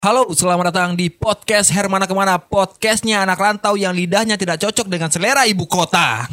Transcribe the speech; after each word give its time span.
Halo, 0.00 0.32
selamat 0.32 0.72
datang 0.72 0.90
di 0.96 1.12
podcast 1.12 1.68
Hermana 1.68 2.08
Ke 2.08 2.16
mana? 2.16 2.40
Podcastnya 2.40 3.20
anak 3.20 3.36
rantau 3.36 3.76
yang 3.76 3.92
lidahnya 3.92 4.40
tidak 4.40 4.56
cocok 4.56 4.88
dengan 4.88 5.12
selera 5.12 5.44
ibu 5.44 5.68
kota. 5.68 6.24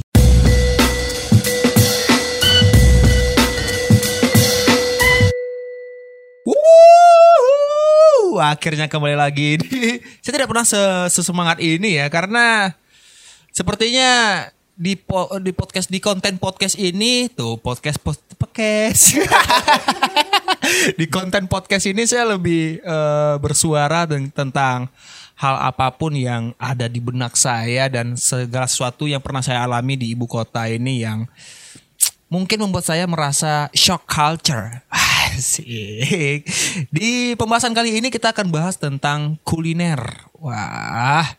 Wuh, 6.47 8.39
Akhirnya 8.39 8.87
kembali 8.87 9.19
lagi 9.19 9.59
Saya 10.23 10.39
tidak 10.39 10.47
pernah 10.47 10.63
se- 10.63 11.11
sesemangat 11.11 11.59
ini 11.59 11.99
ya 11.99 12.07
Karena 12.07 12.71
Sepertinya 13.51 14.47
di 14.77 14.93
po- 14.93 15.33
di 15.41 15.49
podcast 15.57 15.89
di 15.89 15.97
konten 15.97 16.37
podcast 16.37 16.77
ini 16.77 17.25
tuh 17.33 17.57
podcast 17.57 17.97
post 17.97 18.21
podcast 18.37 19.17
di 21.01 21.05
konten 21.09 21.49
podcast 21.49 21.89
ini 21.89 22.05
saya 22.05 22.37
lebih 22.37 22.77
eh, 22.85 23.35
bersuara 23.41 24.05
ten- 24.05 24.29
tentang 24.29 24.85
hal 25.37 25.55
apa 25.65 25.89
pun 25.97 26.13
yang 26.13 26.53
ada 26.61 26.85
di 26.85 27.01
benak 27.01 27.33
saya 27.33 27.89
dan 27.89 28.13
segala 28.13 28.69
sesuatu 28.69 29.09
yang 29.09 29.21
pernah 29.21 29.41
saya 29.41 29.65
alami 29.65 29.97
di 29.97 30.13
ibu 30.13 30.29
kota 30.29 30.69
ini 30.69 31.01
yang 31.01 31.25
mungkin 32.29 32.61
membuat 32.61 32.85
saya 32.85 33.05
merasa 33.09 33.69
shock 33.73 34.05
culture. 34.05 34.81
Asik. 35.37 36.41
Di 36.89 37.37
pembahasan 37.37 37.77
kali 37.77 38.01
ini 38.01 38.09
kita 38.09 38.33
akan 38.33 38.49
bahas 38.49 38.81
tentang 38.81 39.37
kuliner. 39.45 40.25
Wah, 40.41 41.37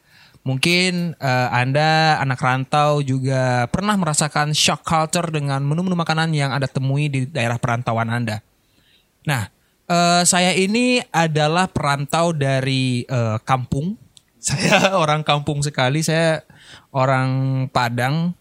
mungkin 0.48 1.12
eh, 1.20 1.48
Anda 1.52 2.16
anak 2.24 2.40
rantau 2.40 3.04
juga 3.04 3.68
pernah 3.68 3.92
merasakan 4.00 4.56
shock 4.56 4.80
culture 4.80 5.28
dengan 5.28 5.60
menu-menu 5.60 5.92
makanan 5.92 6.32
yang 6.32 6.56
Anda 6.56 6.64
temui 6.64 7.12
di 7.12 7.28
daerah 7.28 7.60
perantauan 7.60 8.08
Anda. 8.08 8.40
Nah, 9.28 9.52
eh, 9.84 10.22
saya 10.24 10.56
ini 10.56 11.04
adalah 11.12 11.68
perantau 11.68 12.32
dari 12.32 13.04
eh, 13.04 13.36
kampung. 13.44 14.00
Saya 14.48 14.94
orang 14.94 15.26
kampung 15.26 15.60
sekali. 15.66 15.98
Saya 16.00 16.46
orang 16.94 17.66
Padang 17.74 18.32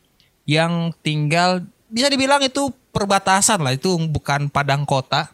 yang 0.46 0.94
tinggal 1.02 1.66
bisa 1.90 2.08
dibilang 2.08 2.40
itu 2.46 2.70
perbatasan 2.94 3.60
lah. 3.60 3.74
Itu 3.74 3.98
bukan 3.98 4.48
Padang 4.48 4.86
kota. 4.86 5.34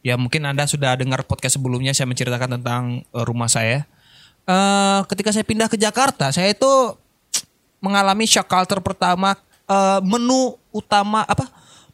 Ya 0.00 0.16
mungkin 0.16 0.48
Anda 0.48 0.64
sudah 0.64 0.96
dengar 0.96 1.22
podcast 1.28 1.60
sebelumnya 1.60 1.92
saya 1.92 2.08
menceritakan 2.08 2.58
tentang 2.58 3.04
rumah 3.12 3.46
saya. 3.46 3.84
Eh, 4.48 5.00
ketika 5.12 5.30
saya 5.30 5.44
pindah 5.44 5.68
ke 5.68 5.76
Jakarta, 5.76 6.32
saya 6.32 6.50
itu 6.50 6.96
mengalami 7.80 8.24
shock 8.24 8.48
culture 8.48 8.82
pertama 8.82 9.36
eh, 9.68 10.00
menu 10.04 10.56
utama 10.70 11.24
apa 11.24 11.48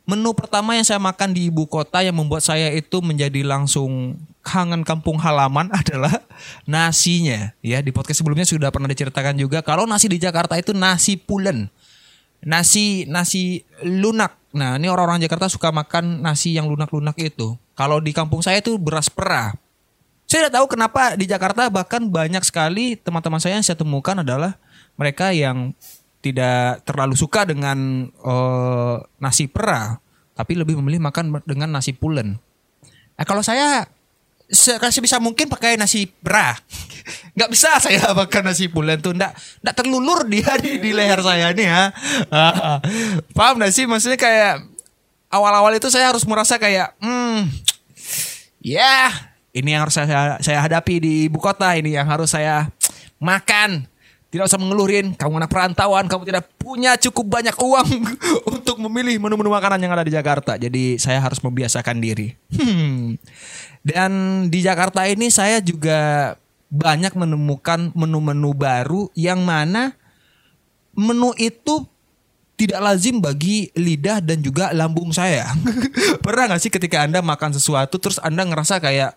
menu 0.06 0.30
pertama 0.32 0.78
yang 0.78 0.86
saya 0.86 1.02
makan 1.02 1.34
di 1.34 1.50
ibu 1.50 1.66
kota 1.66 1.98
yang 1.98 2.14
membuat 2.14 2.46
saya 2.46 2.70
itu 2.70 3.02
menjadi 3.02 3.42
langsung 3.42 4.14
kangen 4.46 4.86
kampung 4.86 5.18
halaman 5.18 5.66
adalah 5.82 6.22
nasinya. 6.62 7.50
Ya 7.60 7.82
di 7.82 7.90
podcast 7.90 8.22
sebelumnya 8.22 8.46
sudah 8.46 8.70
pernah 8.70 8.86
diceritakan 8.86 9.34
juga 9.34 9.60
kalau 9.66 9.84
nasi 9.84 10.06
di 10.06 10.22
Jakarta 10.22 10.54
itu 10.54 10.70
nasi 10.70 11.18
pulen 11.18 11.66
nasi 12.46 13.04
nasi 13.10 13.66
lunak. 13.82 14.38
Nah 14.54 14.78
ini 14.78 14.86
orang-orang 14.86 15.20
Jakarta 15.20 15.50
suka 15.50 15.74
makan 15.74 16.22
nasi 16.22 16.54
yang 16.54 16.70
lunak-lunak 16.70 17.18
itu. 17.18 17.58
Kalau 17.74 17.98
di 18.00 18.14
kampung 18.14 18.40
saya 18.40 18.62
itu 18.62 18.78
beras 18.80 19.10
perah 19.10 19.52
saya 20.26 20.46
tidak 20.46 20.54
tahu 20.58 20.66
kenapa 20.74 21.14
di 21.14 21.26
Jakarta 21.30 21.70
bahkan 21.70 22.02
banyak 22.10 22.42
sekali 22.42 22.98
teman-teman 22.98 23.38
saya 23.38 23.58
yang 23.58 23.66
saya 23.66 23.78
temukan 23.78 24.26
adalah 24.26 24.58
mereka 24.98 25.30
yang 25.30 25.70
tidak 26.18 26.82
terlalu 26.82 27.14
suka 27.14 27.46
dengan 27.46 28.10
eh, 28.10 28.96
nasi 29.22 29.46
perah, 29.46 30.02
tapi 30.34 30.58
lebih 30.58 30.74
memilih 30.82 30.98
makan 30.98 31.38
dengan 31.46 31.70
nasi 31.70 31.94
pulen. 31.94 32.34
Nah, 33.16 33.24
kalau 33.24 33.46
saya 33.46 33.86
sekasih 34.46 35.02
bisa 35.02 35.18
mungkin 35.18 35.46
pakai 35.46 35.78
nasi 35.78 36.10
perah. 36.10 36.58
Nggak 37.38 37.50
bisa 37.54 37.78
saya 37.78 38.10
makan 38.18 38.42
nasi 38.50 38.66
pulen 38.66 38.98
tuh 38.98 39.14
nggak 39.14 39.62
nggak 39.62 39.76
terlulur 39.76 40.26
dia 40.26 40.56
di, 40.58 40.82
di 40.82 40.90
leher 40.90 41.22
saya 41.22 41.54
nih 41.54 41.66
ya. 41.66 41.82
Paham 43.36 43.62
nggak 43.62 43.70
sih 43.74 43.84
maksudnya 43.86 44.18
kayak 44.18 44.66
awal-awal 45.30 45.70
itu 45.74 45.86
saya 45.92 46.10
harus 46.10 46.24
merasa 46.24 46.56
kayak 46.56 46.96
hmm 46.98 47.46
ya 48.64 49.12
ini 49.56 49.72
yang 49.72 49.88
harus 49.88 49.96
saya 49.96 50.36
saya 50.44 50.60
hadapi 50.60 51.00
di 51.00 51.12
ibu 51.32 51.40
kota 51.40 51.72
ini 51.72 51.96
yang 51.96 52.04
harus 52.04 52.36
saya 52.36 52.68
makan 53.16 53.88
tidak 54.28 54.52
usah 54.52 54.60
mengeluhin 54.60 55.16
kamu 55.16 55.40
anak 55.40 55.48
perantauan 55.48 56.04
kamu 56.04 56.28
tidak 56.28 56.44
punya 56.60 56.92
cukup 57.00 57.40
banyak 57.40 57.56
uang 57.56 57.88
untuk 58.60 58.76
memilih 58.84 59.16
menu-menu 59.16 59.48
makanan 59.48 59.80
yang 59.80 59.96
ada 59.96 60.04
di 60.04 60.12
Jakarta 60.12 60.60
jadi 60.60 61.00
saya 61.00 61.24
harus 61.24 61.40
membiasakan 61.40 61.96
diri 61.96 62.36
Hmm. 62.52 63.16
dan 63.80 64.10
di 64.52 64.60
Jakarta 64.60 65.08
ini 65.08 65.32
saya 65.32 65.64
juga 65.64 66.34
banyak 66.68 67.16
menemukan 67.16 67.94
menu-menu 67.96 68.52
baru 68.52 69.08
yang 69.16 69.40
mana 69.40 69.96
menu 70.92 71.32
itu 71.40 71.86
tidak 72.56 72.80
lazim 72.80 73.20
bagi 73.20 73.68
lidah 73.76 74.24
dan 74.24 74.40
juga 74.40 74.72
lambung 74.72 75.12
saya. 75.12 75.44
Pernah 76.24 76.56
gak 76.56 76.60
sih 76.64 76.72
ketika 76.72 77.04
Anda 77.04 77.20
makan 77.20 77.52
sesuatu 77.52 78.00
terus 78.00 78.16
Anda 78.16 78.48
ngerasa 78.48 78.80
kayak 78.80 79.12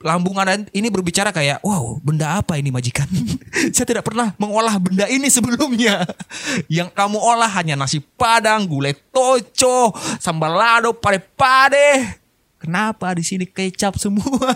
lambung 0.00 0.32
Anda 0.40 0.64
ini 0.72 0.88
berbicara 0.88 1.28
kayak, 1.28 1.60
wow 1.60 2.00
benda 2.00 2.40
apa 2.40 2.56
ini 2.56 2.72
majikan? 2.72 3.04
saya 3.76 3.84
tidak 3.84 4.08
pernah 4.08 4.32
mengolah 4.40 4.80
benda 4.80 5.04
ini 5.06 5.28
sebelumnya. 5.28 6.08
Yang 6.72 6.96
kamu 6.96 7.20
olah 7.20 7.48
hanya 7.60 7.76
nasi 7.76 8.00
padang, 8.00 8.64
gulai 8.64 8.96
toco, 9.12 9.92
sambal 10.16 10.56
lado, 10.56 10.96
pade-pade. 10.96 12.16
Kenapa 12.60 13.12
di 13.16 13.24
sini 13.24 13.44
kecap 13.44 13.96
semua? 14.00 14.52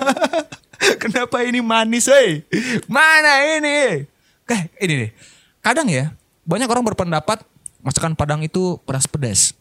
Kenapa 1.02 1.40
ini 1.44 1.64
manis, 1.64 2.08
hei? 2.08 2.44
Mana 2.88 3.40
ini? 3.56 4.04
Kayak 4.44 4.68
ini 4.80 4.94
nih. 5.06 5.10
Kadang 5.64 5.88
ya, 5.88 6.12
banyak 6.44 6.68
orang 6.68 6.84
berpendapat 6.84 7.40
masakan 7.80 8.12
Padang 8.12 8.44
itu 8.44 8.76
pedas-pedas. 8.84 9.56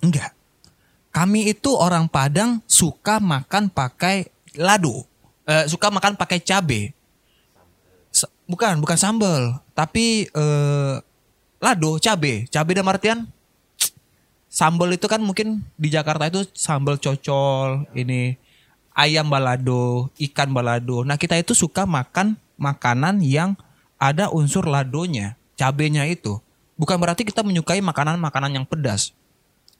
Enggak. 0.00 0.32
Kami 1.12 1.52
itu 1.52 1.76
orang 1.76 2.08
Padang 2.08 2.64
suka 2.64 3.20
makan 3.20 3.68
pakai 3.68 4.31
lado. 4.56 5.04
Eh, 5.48 5.66
suka 5.66 5.90
makan 5.90 6.14
pakai 6.14 6.38
cabe. 6.42 6.94
Bukan, 8.46 8.84
bukan 8.84 8.98
sambal, 8.98 9.62
tapi 9.72 10.28
eh, 10.28 10.94
lado, 11.62 11.90
cabe. 12.02 12.44
Cabe 12.52 12.70
dalam 12.76 12.92
artian 12.92 13.18
sambal 14.52 14.92
itu 14.92 15.08
kan 15.08 15.24
mungkin 15.24 15.64
di 15.80 15.88
Jakarta 15.88 16.28
itu 16.28 16.44
sambal 16.52 17.00
cocol, 17.00 17.88
ini 17.96 18.36
ayam 18.92 19.32
balado, 19.32 20.12
ikan 20.20 20.52
balado. 20.52 21.02
Nah, 21.02 21.16
kita 21.16 21.40
itu 21.40 21.56
suka 21.56 21.88
makan 21.88 22.36
makanan 22.60 23.24
yang 23.24 23.56
ada 23.96 24.28
unsur 24.28 24.68
ladonya, 24.68 25.34
cabenya 25.56 26.04
itu. 26.04 26.38
Bukan 26.76 27.00
berarti 27.00 27.24
kita 27.24 27.40
menyukai 27.40 27.80
makanan-makanan 27.80 28.52
yang 28.60 28.66
pedas. 28.68 29.16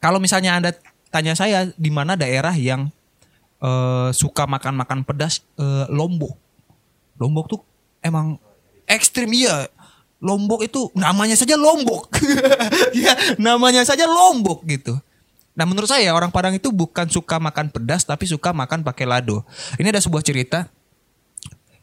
Kalau 0.00 0.19
misalnya 0.19 0.56
Anda 0.56 0.71
tanya 1.12 1.37
saya 1.37 1.69
di 1.77 1.91
mana 1.93 2.16
daerah 2.16 2.56
yang 2.56 2.88
eh, 3.62 4.09
suka 4.11 4.45
makan-makan 4.50 5.06
pedas, 5.06 5.41
eh, 5.56 5.87
Lombok. 5.89 6.34
Lombok 7.17 7.47
tuh 7.47 7.61
emang 8.03 8.37
ekstrim 8.91 9.31
iya. 9.31 9.71
Lombok 10.23 10.62
itu 10.62 10.91
namanya 10.95 11.34
saja 11.34 11.59
Lombok. 11.59 12.11
ya, 12.95 13.15
namanya 13.39 13.83
saja 13.83 14.06
Lombok 14.06 14.62
gitu. 14.67 14.95
Nah, 15.53 15.69
menurut 15.69 15.91
saya 15.91 16.15
orang 16.15 16.33
Padang 16.33 16.56
itu 16.56 16.73
bukan 16.73 17.11
suka 17.11 17.37
makan 17.37 17.69
pedas 17.69 18.06
tapi 18.06 18.25
suka 18.25 18.55
makan 18.55 18.87
pakai 18.87 19.05
lado. 19.05 19.45
Ini 19.77 19.91
ada 19.91 20.00
sebuah 20.00 20.23
cerita 20.25 20.71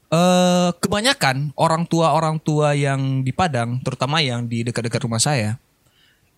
eh 0.10 0.70
kebanyakan 0.82 1.54
orang 1.54 1.86
tua 1.86 2.18
orang 2.18 2.42
tua 2.42 2.74
yang 2.74 3.22
di 3.22 3.30
Padang, 3.30 3.78
terutama 3.86 4.18
yang 4.26 4.50
di 4.50 4.66
dekat-dekat 4.66 5.06
rumah 5.06 5.22
saya, 5.22 5.62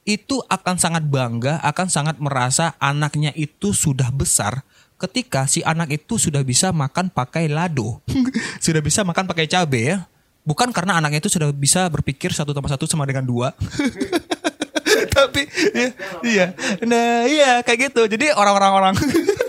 itu 0.04 0.44
akan 0.50 0.76
sangat 0.76 1.08
bangga, 1.08 1.62
akan 1.64 1.88
sangat 1.88 2.20
merasa 2.20 2.76
anaknya 2.84 3.32
itu 3.38 3.72
sudah 3.72 4.12
besar 4.12 4.66
ketika 5.02 5.50
si 5.50 5.66
anak 5.66 5.90
itu 5.98 6.22
sudah 6.22 6.46
bisa 6.46 6.70
makan 6.70 7.10
pakai 7.10 7.50
lado, 7.50 8.00
sudah 8.66 8.82
bisa 8.84 9.02
makan 9.02 9.26
pakai 9.26 9.50
cabe 9.50 9.82
ya. 9.96 9.98
Bukan 10.42 10.74
karena 10.74 10.98
anaknya 10.98 11.22
itu 11.22 11.30
sudah 11.30 11.54
bisa 11.54 11.86
berpikir 11.90 12.34
satu 12.34 12.54
tambah 12.54 12.70
satu 12.70 12.90
sama 12.90 13.06
dengan 13.06 13.26
dua. 13.26 13.54
Tapi 15.16 15.42
ya, 15.74 15.90
iya, 16.26 16.46
nah 16.86 17.26
iya 17.26 17.62
kayak 17.62 17.94
gitu. 17.94 18.06
Jadi 18.10 18.34
orang-orang 18.34 18.72
orang 18.74 18.96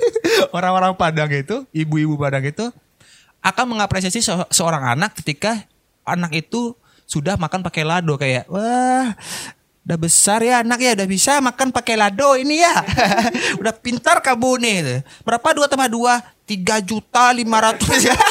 orang-orang 0.56 0.93
Padang 0.97 1.31
itu, 1.32 1.65
ibu-ibu 1.73 2.17
Padang 2.21 2.44
itu 2.44 2.69
akan 3.43 3.76
mengapresiasi 3.76 4.21
se- 4.23 4.49
seorang 4.53 4.97
anak 4.97 5.19
ketika 5.19 5.67
anak 6.06 6.47
itu 6.47 6.76
sudah 7.09 7.37
makan 7.37 7.61
pakai 7.61 7.85
lado 7.85 8.15
kayak 8.17 8.49
wah 8.49 9.12
udah 9.82 9.99
besar 9.99 10.38
ya 10.46 10.62
anak 10.62 10.79
ya 10.79 10.94
udah 10.94 11.08
bisa 11.11 11.43
makan 11.43 11.75
pakai 11.75 11.99
lado 11.99 12.38
ini 12.38 12.62
ya. 12.62 12.75
Udah 13.61 13.75
pintar 13.75 14.23
kamu 14.23 14.62
nih 14.62 15.02
berapa? 15.26 15.43
Dua 15.55 15.67
tambah 15.67 15.90
dua 15.90 16.23
tiga 16.46 16.79
juta 16.79 17.34
lima 17.34 17.58
ratus 17.58 18.06
ya. 18.06 18.14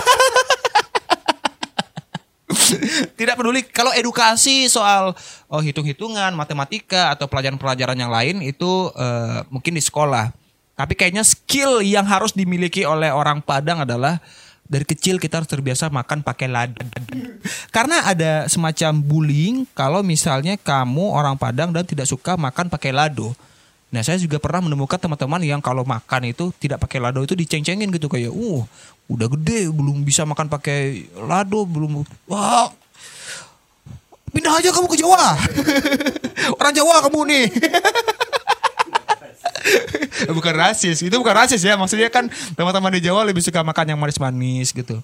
Tidak 3.19 3.35
peduli. 3.35 3.67
Kalau 3.67 3.91
edukasi 3.91 4.71
soal 4.71 5.11
oh 5.51 5.61
hitung-hitungan 5.61 6.31
matematika 6.31 7.11
atau 7.11 7.27
pelajaran-pelajaran 7.27 7.99
yang 7.99 8.11
lain 8.11 8.39
itu 8.39 8.87
eh, 8.95 9.43
mungkin 9.51 9.75
di 9.75 9.83
sekolah. 9.83 10.31
Tapi 10.79 10.95
kayaknya 10.95 11.27
skill 11.27 11.83
yang 11.83 12.07
harus 12.07 12.31
dimiliki 12.31 12.87
oleh 12.87 13.11
orang 13.11 13.43
Padang 13.43 13.83
adalah 13.83 14.23
dari 14.71 14.87
kecil 14.87 15.19
kita 15.19 15.43
harus 15.43 15.51
terbiasa 15.51 15.91
makan 15.91 16.23
pakai 16.23 16.47
lado. 16.47 16.79
Karena 17.75 18.07
ada 18.07 18.47
semacam 18.47 19.03
bullying 19.03 19.67
kalau 19.75 19.99
misalnya 19.99 20.55
kamu 20.55 21.11
orang 21.11 21.35
Padang 21.35 21.75
dan 21.75 21.83
tidak 21.83 22.07
suka 22.07 22.39
makan 22.39 22.71
pakai 22.71 22.95
lado. 22.95 23.35
Nah, 23.91 23.99
saya 23.99 24.15
juga 24.15 24.39
pernah 24.39 24.71
menemukan 24.71 24.95
teman-teman 24.95 25.43
yang 25.43 25.59
kalau 25.59 25.83
makan 25.83 26.31
itu 26.31 26.55
tidak 26.55 26.79
pakai 26.87 27.03
lado 27.03 27.19
itu 27.19 27.35
diceng-cengin 27.35 27.91
gitu 27.91 28.07
kayak, 28.07 28.31
"Uh, 28.31 28.63
udah 29.11 29.27
gede 29.35 29.67
belum 29.67 30.07
bisa 30.07 30.23
makan 30.23 30.47
pakai 30.47 31.11
lado, 31.19 31.67
belum 31.67 32.07
wah 32.31 32.71
pindah 34.31 34.63
aja 34.63 34.71
kamu 34.71 34.87
ke 34.87 34.97
Jawa. 35.03 35.35
Orang 36.63 36.71
Jawa 36.71 37.03
kamu 37.03 37.19
nih. 37.27 37.45
bukan 40.37 40.53
rasis, 40.53 41.01
itu 41.01 41.15
bukan 41.15 41.35
rasis 41.35 41.61
ya. 41.61 41.77
Maksudnya 41.77 42.09
kan 42.09 42.27
teman-teman 42.53 42.91
di 42.97 43.01
Jawa 43.05 43.25
lebih 43.25 43.41
suka 43.43 43.61
makan 43.61 43.95
yang 43.95 43.99
manis-manis 43.99 44.73
gitu. 44.73 44.99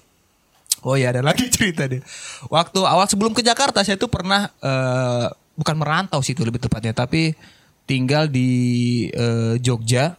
Oh 0.86 0.94
ya 0.94 1.10
ada 1.10 1.22
lagi 1.24 1.50
cerita 1.54 1.86
deh. 1.90 2.02
Waktu 2.50 2.80
awal 2.86 3.06
sebelum 3.10 3.34
ke 3.34 3.42
Jakarta 3.42 3.82
saya 3.82 3.98
tuh 3.98 4.10
pernah 4.10 4.50
eh, 4.62 5.26
bukan 5.58 5.76
merantau 5.78 6.22
sih 6.22 6.34
itu 6.34 6.46
lebih 6.46 6.62
tepatnya, 6.62 6.94
tapi 6.94 7.34
tinggal 7.88 8.30
di 8.30 8.50
eh, 9.10 9.58
Jogja 9.58 10.14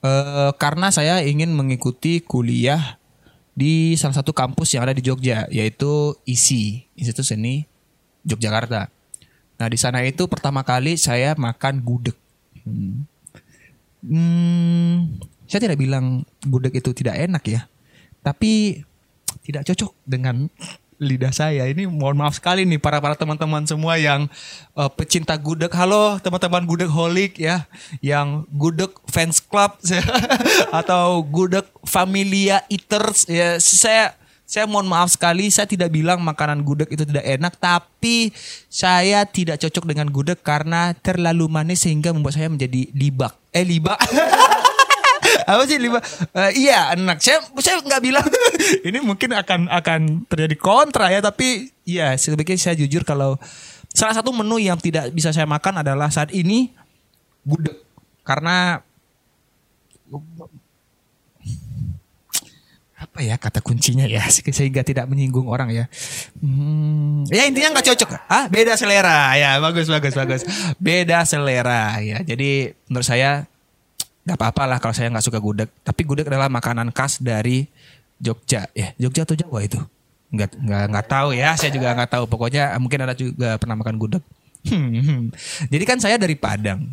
eh, 0.00 0.50
karena 0.56 0.88
saya 0.88 1.20
ingin 1.20 1.52
mengikuti 1.52 2.24
kuliah 2.24 2.96
di 3.52 3.92
salah 4.00 4.16
satu 4.16 4.32
kampus 4.32 4.72
yang 4.72 4.88
ada 4.88 4.96
di 4.96 5.04
Jogja 5.04 5.44
yaitu 5.52 6.16
ISI 6.24 6.88
Institut 6.96 7.28
Seni 7.28 7.68
Yogyakarta. 8.24 8.88
Nah 9.60 9.68
di 9.68 9.76
sana 9.76 10.00
itu 10.02 10.24
pertama 10.24 10.64
kali 10.64 10.96
saya 10.96 11.36
makan 11.36 11.84
gudeg. 11.84 12.16
Hmm. 12.64 13.04
Hmm, 14.02 15.22
saya 15.46 15.70
tidak 15.70 15.78
bilang 15.78 16.26
gudeg 16.42 16.74
itu 16.74 16.90
tidak 16.90 17.22
enak 17.22 17.44
ya, 17.46 17.60
tapi 18.18 18.82
tidak 19.46 19.62
cocok 19.70 19.94
dengan 20.02 20.50
lidah 21.02 21.34
saya. 21.34 21.66
Ini 21.66 21.90
mohon 21.90 22.18
maaf 22.18 22.38
sekali 22.38 22.62
nih 22.62 22.78
para 22.78 23.02
para 23.02 23.18
teman-teman 23.18 23.66
semua 23.66 23.98
yang 23.98 24.30
uh, 24.78 24.90
pecinta 24.90 25.34
gudeg. 25.34 25.70
Halo 25.74 26.22
teman-teman 26.22 26.62
gudeg 26.66 26.90
holik 26.90 27.38
ya, 27.42 27.66
yang 27.98 28.46
gudeg 28.54 28.90
fans 29.10 29.42
club 29.42 29.74
atau 30.82 31.22
gudeg 31.26 31.66
familia 31.86 32.62
eaters 32.70 33.26
ya. 33.26 33.58
Saya 33.58 34.14
saya 34.52 34.68
mohon 34.68 34.84
maaf 34.84 35.08
sekali, 35.08 35.48
saya 35.48 35.64
tidak 35.64 35.88
bilang 35.88 36.20
makanan 36.20 36.60
gudeg 36.60 36.92
itu 36.92 37.08
tidak 37.08 37.24
enak, 37.24 37.56
tapi 37.56 38.36
saya 38.68 39.24
tidak 39.24 39.56
cocok 39.56 39.88
dengan 39.88 40.12
gudeg 40.12 40.44
karena 40.44 40.92
terlalu 40.92 41.48
manis 41.48 41.88
sehingga 41.88 42.12
membuat 42.12 42.36
saya 42.36 42.52
menjadi 42.52 42.92
libak. 42.92 43.32
Eh 43.48 43.64
libak. 43.64 43.96
apa 45.48 45.62
sih 45.64 45.80
libak? 45.80 46.04
Uh, 46.36 46.52
iya 46.52 46.92
enak. 46.92 47.24
Saya 47.24 47.40
saya 47.64 47.80
nggak 47.80 48.02
bilang 48.04 48.28
ini 48.92 49.00
mungkin 49.00 49.32
akan 49.32 49.72
akan 49.72 50.28
terjadi 50.28 50.60
kontra 50.60 51.08
ya, 51.08 51.24
tapi 51.24 51.72
ya 51.88 52.12
sebaiknya 52.20 52.60
saya 52.60 52.76
jujur 52.76 53.08
kalau 53.08 53.40
salah 53.88 54.12
satu 54.12 54.36
menu 54.36 54.60
yang 54.60 54.76
tidak 54.76 55.08
bisa 55.16 55.32
saya 55.32 55.48
makan 55.48 55.80
adalah 55.80 56.12
saat 56.12 56.28
ini 56.28 56.68
gudeg 57.48 57.80
karena 58.20 58.84
apa 63.12 63.20
ya 63.20 63.36
kata 63.36 63.60
kuncinya 63.60 64.08
ya 64.08 64.24
sehingga 64.56 64.80
tidak 64.80 65.04
menyinggung 65.04 65.44
orang 65.44 65.68
ya. 65.68 65.84
Hmm, 66.40 67.28
ya 67.28 67.44
intinya 67.44 67.76
nggak 67.76 67.92
cocok. 67.92 68.08
Ah 68.24 68.48
beda 68.48 68.72
selera 68.72 69.36
ya 69.36 69.60
bagus 69.60 69.84
bagus 69.92 70.16
bagus. 70.16 70.42
Beda 70.80 71.20
selera 71.28 72.00
ya. 72.00 72.24
Jadi 72.24 72.72
menurut 72.88 73.04
saya 73.04 73.44
nggak 74.24 74.38
apa-apa 74.40 74.64
lah 74.64 74.78
kalau 74.80 74.96
saya 74.96 75.12
nggak 75.12 75.28
suka 75.28 75.44
gudeg. 75.44 75.68
Tapi 75.84 76.08
gudeg 76.08 76.24
adalah 76.24 76.48
makanan 76.48 76.88
khas 76.88 77.20
dari 77.20 77.68
Jogja 78.16 78.64
ya. 78.72 78.96
Jogja 78.96 79.28
atau 79.28 79.36
Jawa 79.36 79.60
itu? 79.60 79.76
Nggak 80.32 80.56
nggak 80.56 80.84
nggak 80.96 81.06
tahu 81.12 81.36
ya. 81.36 81.52
Saya 81.60 81.68
juga 81.68 81.92
nggak 81.92 82.16
tahu. 82.16 82.24
Pokoknya 82.32 82.72
mungkin 82.80 83.04
ada 83.04 83.12
juga 83.12 83.60
pernah 83.60 83.76
makan 83.76 84.00
gudeg. 84.00 84.24
Hmm. 84.72 85.28
Jadi 85.68 85.84
kan 85.84 86.00
saya 86.00 86.16
dari 86.16 86.32
Padang. 86.32 86.88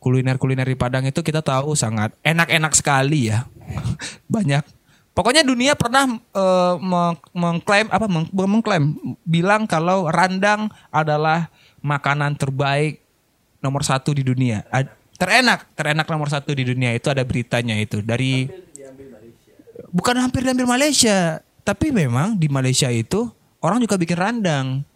Kuliner-kuliner 0.00 0.64
di 0.64 0.80
Padang 0.80 1.04
itu 1.04 1.20
kita 1.20 1.44
tahu 1.44 1.76
sangat 1.76 2.16
enak-enak 2.24 2.72
sekali 2.72 3.28
ya. 3.28 3.44
Banyak 4.32 4.79
Pokoknya 5.10 5.42
dunia 5.42 5.74
pernah 5.74 6.06
uh, 6.32 6.74
mengklaim 7.34 7.90
apa 7.90 8.06
meng, 8.06 8.30
mengklaim 8.30 8.94
bilang 9.26 9.66
kalau 9.66 10.06
randang 10.06 10.70
adalah 10.94 11.50
makanan 11.82 12.38
terbaik 12.38 13.02
nomor 13.58 13.82
satu 13.82 14.14
di 14.14 14.22
dunia. 14.22 14.62
Terenak, 15.20 15.68
terenak 15.76 16.06
nomor 16.08 16.30
satu 16.30 16.54
di 16.56 16.64
dunia 16.64 16.94
itu 16.96 17.10
ada 17.12 17.26
beritanya 17.26 17.76
itu 17.76 18.00
dari 18.00 18.48
bukan 19.92 20.16
hampir 20.16 20.46
diambil 20.46 20.64
Malaysia, 20.70 21.42
tapi 21.66 21.92
memang 21.92 22.38
di 22.38 22.48
Malaysia 22.48 22.88
itu 22.88 23.28
orang 23.60 23.82
juga 23.82 23.98
bikin 24.00 24.16
randang. 24.16 24.86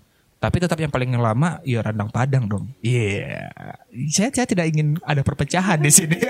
Tapi 0.40 0.60
tetap 0.60 0.76
yang 0.76 0.92
paling 0.92 1.08
lama 1.16 1.56
ya 1.64 1.80
randang 1.80 2.12
Padang 2.12 2.44
dong. 2.44 2.68
Iya. 2.84 3.48
Yeah. 3.96 4.08
Saya, 4.12 4.28
saya 4.28 4.44
tidak 4.44 4.68
ingin 4.68 5.00
ada 5.00 5.24
perpecahan 5.24 5.80
di 5.80 5.88
sini. 5.88 6.20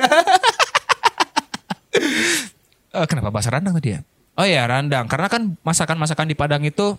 uh, 2.95 3.07
kenapa 3.11 3.35
bahasa 3.35 3.51
randang 3.51 3.75
tadi 3.77 3.99
ya? 3.99 4.01
Oh 4.35 4.47
ya 4.47 4.67
randang, 4.67 5.07
karena 5.07 5.31
kan 5.31 5.55
masakan-masakan 5.63 6.27
di 6.27 6.35
Padang 6.35 6.63
itu 6.67 6.99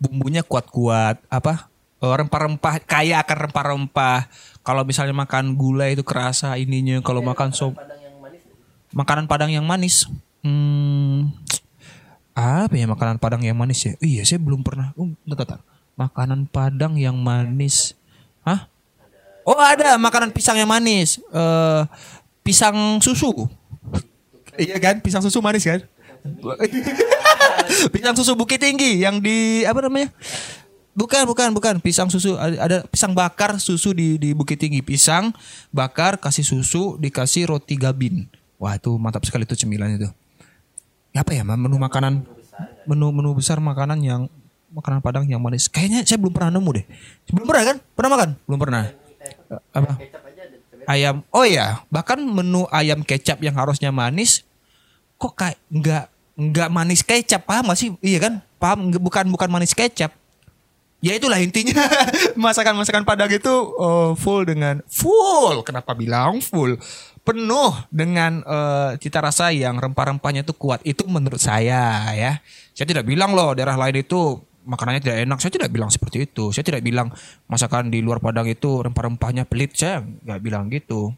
bumbunya 0.00 0.40
kuat-kuat, 0.40 1.20
apa 1.28 1.68
uh, 2.00 2.14
rempah-rempah, 2.16 2.84
kaya 2.84 3.20
akan 3.20 3.36
rempah-rempah. 3.48 4.28
Kalau 4.60 4.82
misalnya 4.84 5.16
makan 5.16 5.56
gula 5.56 5.88
itu 5.88 6.04
kerasa 6.04 6.56
ininya. 6.60 7.00
Kalau 7.00 7.24
makan 7.24 7.52
sop, 7.56 7.76
makanan 8.92 9.24
Padang 9.28 9.48
yang 9.52 9.64
manis. 9.64 10.08
Hmm, 10.40 11.32
apa 12.36 12.72
ya 12.72 12.88
makanan 12.88 13.20
Padang 13.20 13.44
yang 13.44 13.56
manis 13.56 13.84
ya? 13.84 13.92
Iya, 14.00 14.22
saya 14.24 14.40
belum 14.40 14.64
pernah. 14.64 14.96
Oh, 14.96 15.08
bentar, 15.28 15.60
Makanan 16.00 16.48
Padang 16.48 16.96
yang 16.96 17.16
manis. 17.20 17.92
Hah? 18.40 18.72
Oh 19.44 19.56
ada 19.56 19.96
makanan 20.00 20.32
pisang 20.32 20.56
yang 20.56 20.68
manis. 20.68 21.20
Uh, 21.32 21.84
pisang 22.40 23.00
susu. 23.04 23.48
Iya 24.60 24.76
kan, 24.76 25.00
pisang 25.00 25.24
susu 25.24 25.40
manis 25.40 25.64
kan? 25.64 25.80
pisang 27.94 28.12
susu 28.12 28.36
Bukit 28.36 28.60
Tinggi 28.60 29.00
yang 29.00 29.24
di 29.24 29.64
apa 29.64 29.80
namanya? 29.80 30.12
Bukan, 30.92 31.24
bukan, 31.24 31.48
bukan. 31.56 31.74
Pisang 31.80 32.12
susu 32.12 32.36
ada 32.36 32.84
pisang 32.92 33.16
bakar 33.16 33.56
susu 33.56 33.96
di 33.96 34.20
di 34.20 34.36
Bukit 34.36 34.60
Tinggi. 34.60 34.84
Pisang 34.84 35.32
bakar 35.72 36.20
kasih 36.20 36.44
susu 36.44 37.00
dikasih 37.00 37.48
roti 37.48 37.80
gabin. 37.80 38.28
Wah, 38.60 38.76
itu 38.76 38.92
mantap 39.00 39.24
sekali 39.24 39.48
tuh 39.48 39.56
cemilan 39.56 39.96
itu. 39.96 40.12
Apa 41.16 41.32
ya, 41.32 41.40
menu 41.42 41.80
makanan 41.80 42.22
menu-menu 42.84 43.32
besar 43.32 43.56
makanan 43.56 44.04
yang 44.04 44.28
makanan 44.76 45.00
Padang 45.00 45.24
yang 45.24 45.40
manis. 45.40 45.72
Kayaknya 45.72 46.04
saya 46.04 46.20
belum 46.20 46.36
pernah 46.36 46.52
nemu 46.52 46.70
deh. 46.76 46.84
Belum 47.32 47.48
pernah 47.48 47.64
kan? 47.64 47.76
Pernah 47.96 48.10
makan? 48.12 48.28
Belum 48.44 48.60
pernah. 48.60 48.82
Apa? 49.72 49.92
Ayam. 50.84 51.24
Oh 51.32 51.48
ya, 51.48 51.80
bahkan 51.88 52.20
menu 52.20 52.68
ayam 52.68 53.00
kecap 53.00 53.40
yang 53.40 53.56
harusnya 53.56 53.88
manis 53.88 54.44
kok 55.20 55.36
kayak 55.36 55.60
nggak 55.68 56.04
nggak 56.40 56.68
manis 56.72 57.04
kecap? 57.04 57.44
Paham 57.44 57.68
gak 57.68 57.78
sih? 57.78 57.92
Iya 58.00 58.18
kan? 58.24 58.34
Paham? 58.56 58.88
Bukan 58.96 59.28
bukan 59.28 59.48
manis 59.52 59.76
kecap. 59.76 60.16
Ya 61.04 61.16
itulah 61.16 61.36
intinya. 61.40 61.76
Masakan 62.36 62.76
masakan 62.80 63.04
padang 63.04 63.28
itu 63.28 63.52
uh, 63.76 64.16
full 64.16 64.48
dengan 64.48 64.80
full. 64.88 65.60
Kenapa 65.64 65.92
bilang 65.92 66.40
full? 66.40 66.80
Penuh 67.20 67.72
dengan 67.92 68.40
uh, 68.48 68.96
cita 68.96 69.20
rasa 69.20 69.52
yang 69.52 69.76
rempah-rempahnya 69.76 70.44
itu 70.44 70.56
kuat. 70.56 70.80
Itu 70.84 71.04
menurut 71.04 71.40
saya 71.40 72.08
ya. 72.16 72.40
Saya 72.72 72.86
tidak 72.88 73.04
bilang 73.04 73.36
loh 73.36 73.52
daerah 73.52 73.76
lain 73.76 74.00
itu 74.00 74.40
makanannya 74.64 75.00
tidak 75.00 75.18
enak. 75.24 75.38
Saya 75.40 75.52
tidak 75.52 75.72
bilang 75.72 75.88
seperti 75.88 76.28
itu. 76.28 76.52
Saya 76.52 76.64
tidak 76.64 76.84
bilang 76.84 77.12
masakan 77.48 77.88
di 77.92 78.04
luar 78.04 78.20
padang 78.20 78.48
itu 78.48 78.84
rempah-rempahnya 78.84 79.48
pelit. 79.48 79.76
Saya 79.76 80.04
nggak 80.04 80.40
bilang 80.40 80.68
gitu 80.68 81.16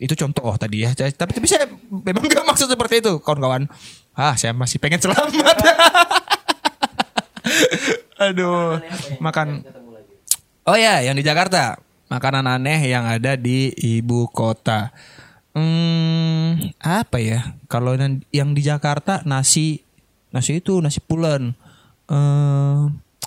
itu 0.00 0.16
contoh 0.16 0.48
oh, 0.48 0.56
tadi 0.56 0.88
ya. 0.88 0.96
Tapi 0.96 1.12
tapi 1.12 1.44
saya 1.44 1.68
memang 1.92 2.24
gak 2.24 2.48
maksud 2.48 2.72
seperti 2.72 3.04
itu, 3.04 3.20
kawan-kawan. 3.20 3.68
Ah, 4.16 4.32
saya 4.34 4.56
masih 4.56 4.80
pengen 4.80 4.96
selamat. 4.96 5.28
Aduh, 8.32 8.80
makan. 9.20 9.60
Oh 10.64 10.76
ya, 10.76 11.04
yang 11.04 11.16
di 11.16 11.24
Jakarta, 11.24 11.76
makanan 12.08 12.48
aneh 12.48 12.80
yang 12.88 13.04
ada 13.04 13.36
di 13.36 13.72
ibu 13.76 14.24
kota. 14.32 14.92
Hmm, 15.52 16.72
apa 16.80 17.20
ya? 17.20 17.56
Kalau 17.68 17.92
yang 18.32 18.50
di 18.56 18.62
Jakarta 18.64 19.20
nasi, 19.28 19.84
nasi 20.32 20.64
itu 20.64 20.80
nasi 20.80 21.00
pulen. 21.04 21.52
Eh, 22.08 22.80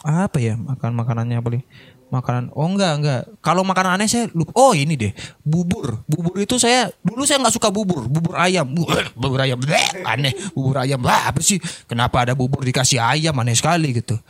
apa 0.03 0.37
ya 0.41 0.57
makan 0.59 0.97
makanannya 0.97 1.39
paling? 1.39 1.63
Makanan. 2.13 2.53
Oh 2.53 2.69
enggak 2.69 2.93
enggak. 3.01 3.21
Kalau 3.41 3.65
makanan 3.65 3.97
aneh 3.97 4.05
saya 4.05 4.29
lupa. 4.37 4.53
Oh 4.53 4.77
ini 4.77 4.93
deh. 4.93 5.11
Bubur. 5.41 6.05
Bubur 6.05 6.37
itu 6.37 6.61
saya 6.61 6.93
dulu 7.01 7.25
saya 7.25 7.41
nggak 7.41 7.55
suka 7.57 7.73
bubur. 7.73 8.05
Bubur 8.05 8.37
ayam. 8.37 8.69
Bubur 9.17 9.41
ayam. 9.41 9.57
Aneh. 10.05 10.37
Bubur 10.53 10.77
ayam. 10.77 11.01
Lah 11.01 11.33
apa 11.33 11.41
sih? 11.41 11.57
Kenapa 11.89 12.29
ada 12.29 12.37
bubur 12.37 12.61
dikasih 12.61 13.01
ayam? 13.01 13.33
Aneh 13.41 13.57
sekali 13.57 13.97
gitu. 13.97 14.21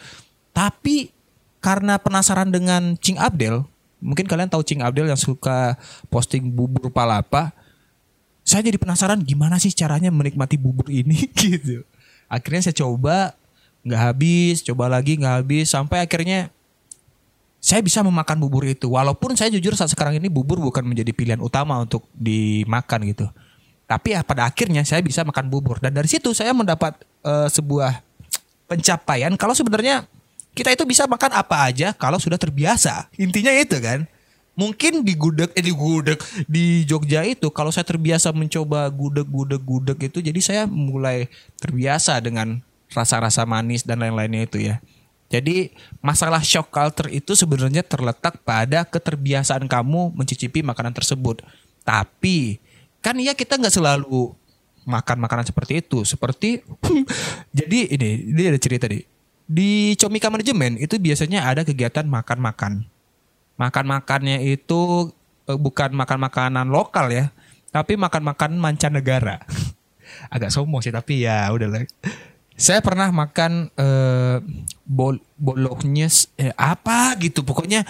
Tapi 0.56 1.12
karena 1.60 2.00
penasaran 2.00 2.48
dengan 2.48 2.96
Cing 3.00 3.20
Abdel 3.20 3.68
mungkin 4.04 4.28
kalian 4.28 4.52
tahu 4.52 4.64
Cing 4.68 4.84
Abdel 4.84 5.08
yang 5.08 5.20
suka 5.20 5.80
posting 6.12 6.52
bubur 6.52 6.92
palapa 6.92 7.56
saya 8.44 8.68
jadi 8.68 8.76
penasaran 8.76 9.24
gimana 9.24 9.56
sih 9.56 9.72
caranya 9.72 10.12
menikmati 10.12 10.60
bubur 10.60 10.92
ini 10.92 11.32
gitu. 11.40 11.88
Akhirnya 12.28 12.70
saya 12.70 12.76
coba 12.76 13.40
nggak 13.84 14.02
habis, 14.12 14.56
coba 14.68 14.92
lagi 14.92 15.16
nggak 15.16 15.36
habis. 15.44 15.72
Sampai 15.72 16.04
akhirnya 16.04 16.52
saya 17.64 17.80
bisa 17.80 18.04
memakan 18.04 18.44
bubur 18.44 18.68
itu. 18.68 18.92
Walaupun 18.92 19.40
saya 19.40 19.48
jujur 19.48 19.72
saat 19.80 19.88
sekarang 19.96 20.20
ini 20.20 20.28
bubur 20.28 20.60
bukan 20.60 20.84
menjadi 20.84 21.16
pilihan 21.16 21.40
utama 21.40 21.80
untuk 21.80 22.04
dimakan 22.12 23.08
gitu. 23.08 23.32
Tapi 23.88 24.20
ya 24.20 24.22
pada 24.28 24.52
akhirnya 24.52 24.84
saya 24.84 25.00
bisa 25.00 25.24
makan 25.24 25.48
bubur 25.48 25.80
dan 25.80 25.96
dari 25.96 26.12
situ 26.12 26.36
saya 26.36 26.52
mendapat 26.52 27.00
uh, 27.24 27.48
sebuah 27.48 28.04
pencapaian 28.68 29.32
kalau 29.40 29.56
sebenarnya 29.56 30.04
kita 30.52 30.76
itu 30.76 30.84
bisa 30.84 31.08
makan 31.08 31.32
apa 31.40 31.72
aja 31.72 31.96
kalau 31.96 32.20
sudah 32.20 32.36
terbiasa. 32.36 33.08
Intinya 33.16 33.56
itu 33.56 33.80
kan. 33.80 34.12
Mungkin 34.54 35.02
di 35.02 35.18
gudeg 35.18 35.50
eh 35.58 35.64
di 35.66 35.74
gudeg 35.74 36.20
di 36.46 36.86
Jogja 36.86 37.26
itu 37.26 37.50
kalau 37.50 37.74
saya 37.74 37.88
terbiasa 37.88 38.30
mencoba 38.36 38.86
gudeg 38.92 39.26
gudeg 39.26 39.64
gudeg 39.66 39.98
itu 39.98 40.22
jadi 40.22 40.40
saya 40.44 40.64
mulai 40.70 41.26
terbiasa 41.58 42.22
dengan 42.22 42.62
rasa-rasa 42.94 43.50
manis 43.50 43.82
dan 43.88 44.04
lain-lainnya 44.04 44.46
itu 44.46 44.62
ya. 44.62 44.84
Jadi 45.34 45.74
masalah 45.98 46.46
shock 46.46 46.70
culture 46.70 47.10
itu 47.10 47.34
sebenarnya 47.34 47.82
terletak 47.82 48.38
pada 48.46 48.86
keterbiasaan 48.86 49.66
kamu 49.66 50.14
mencicipi 50.14 50.62
makanan 50.62 50.94
tersebut. 50.94 51.42
Tapi 51.82 52.62
kan 53.02 53.18
ya 53.18 53.34
kita 53.34 53.58
nggak 53.58 53.74
selalu 53.74 54.30
makan 54.86 55.18
makanan 55.26 55.50
seperti 55.50 55.82
itu. 55.82 56.06
Seperti 56.06 56.62
jadi 57.58 57.98
ini 57.98 58.30
ini 58.30 58.42
ada 58.46 58.62
cerita 58.62 58.86
nih. 58.86 59.10
Di 59.50 59.98
Comika 59.98 60.30
Manajemen 60.30 60.78
itu 60.78 61.02
biasanya 61.02 61.50
ada 61.50 61.66
kegiatan 61.66 62.06
makan-makan. 62.06 62.86
Makan-makannya 63.58 64.38
itu 64.46 65.10
eh, 65.50 65.58
bukan 65.58 65.98
makan 65.98 66.30
makanan 66.30 66.70
lokal 66.70 67.10
ya, 67.10 67.34
tapi 67.74 67.98
makan-makan 67.98 68.54
mancanegara. 68.62 69.42
Agak 70.34 70.54
sombong 70.54 70.86
sih 70.86 70.94
tapi 70.94 71.26
ya 71.26 71.50
udah 71.50 71.74
lah. 71.74 71.90
Saya 72.54 72.80
pernah 72.86 73.10
makan 73.10 73.74
uh, 73.74 74.38
bol 74.86 75.18
eh, 76.38 76.54
apa 76.54 77.18
gitu 77.18 77.42
pokoknya 77.42 77.88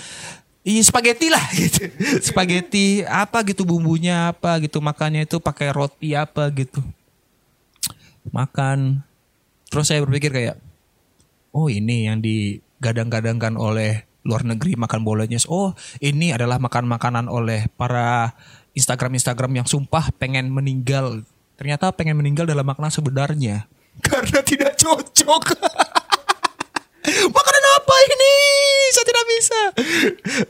Iya 0.63 0.79
spaghetti 0.79 1.27
lah 1.27 1.43
gitu. 1.59 1.91
spaghetti 2.23 3.03
apa 3.03 3.43
gitu 3.43 3.67
bumbunya 3.67 4.31
apa 4.31 4.63
gitu 4.63 4.79
makannya 4.79 5.27
itu 5.27 5.43
pakai 5.43 5.75
roti 5.75 6.15
apa 6.15 6.47
gitu. 6.55 6.79
Makan 8.31 9.03
terus 9.67 9.91
saya 9.91 9.99
berpikir 10.07 10.31
kayak 10.31 10.55
oh 11.51 11.67
ini 11.67 12.07
yang 12.07 12.23
digadang-gadangkan 12.23 13.59
oleh 13.59 14.07
luar 14.23 14.47
negeri 14.47 14.79
makan 14.79 15.03
bolognese. 15.03 15.51
Oh, 15.51 15.75
ini 15.99 16.31
adalah 16.31 16.63
makan 16.63 16.87
makanan 16.87 17.27
oleh 17.27 17.67
para 17.75 18.31
Instagram 18.71 19.19
Instagram 19.19 19.59
yang 19.59 19.67
sumpah 19.67 20.15
pengen 20.15 20.47
meninggal. 20.47 21.27
Ternyata 21.59 21.91
pengen 21.91 22.15
meninggal 22.15 22.47
dalam 22.47 22.63
makna 22.63 22.87
sebenarnya 22.87 23.67
karena 24.01 24.39
tidak 24.41 24.73
cocok. 24.79 25.43
Makanan 27.35 27.63
apa 27.77 27.95
ini? 28.07 28.33
Saya 28.95 29.05
tidak 29.05 29.25
bisa. 29.27 29.61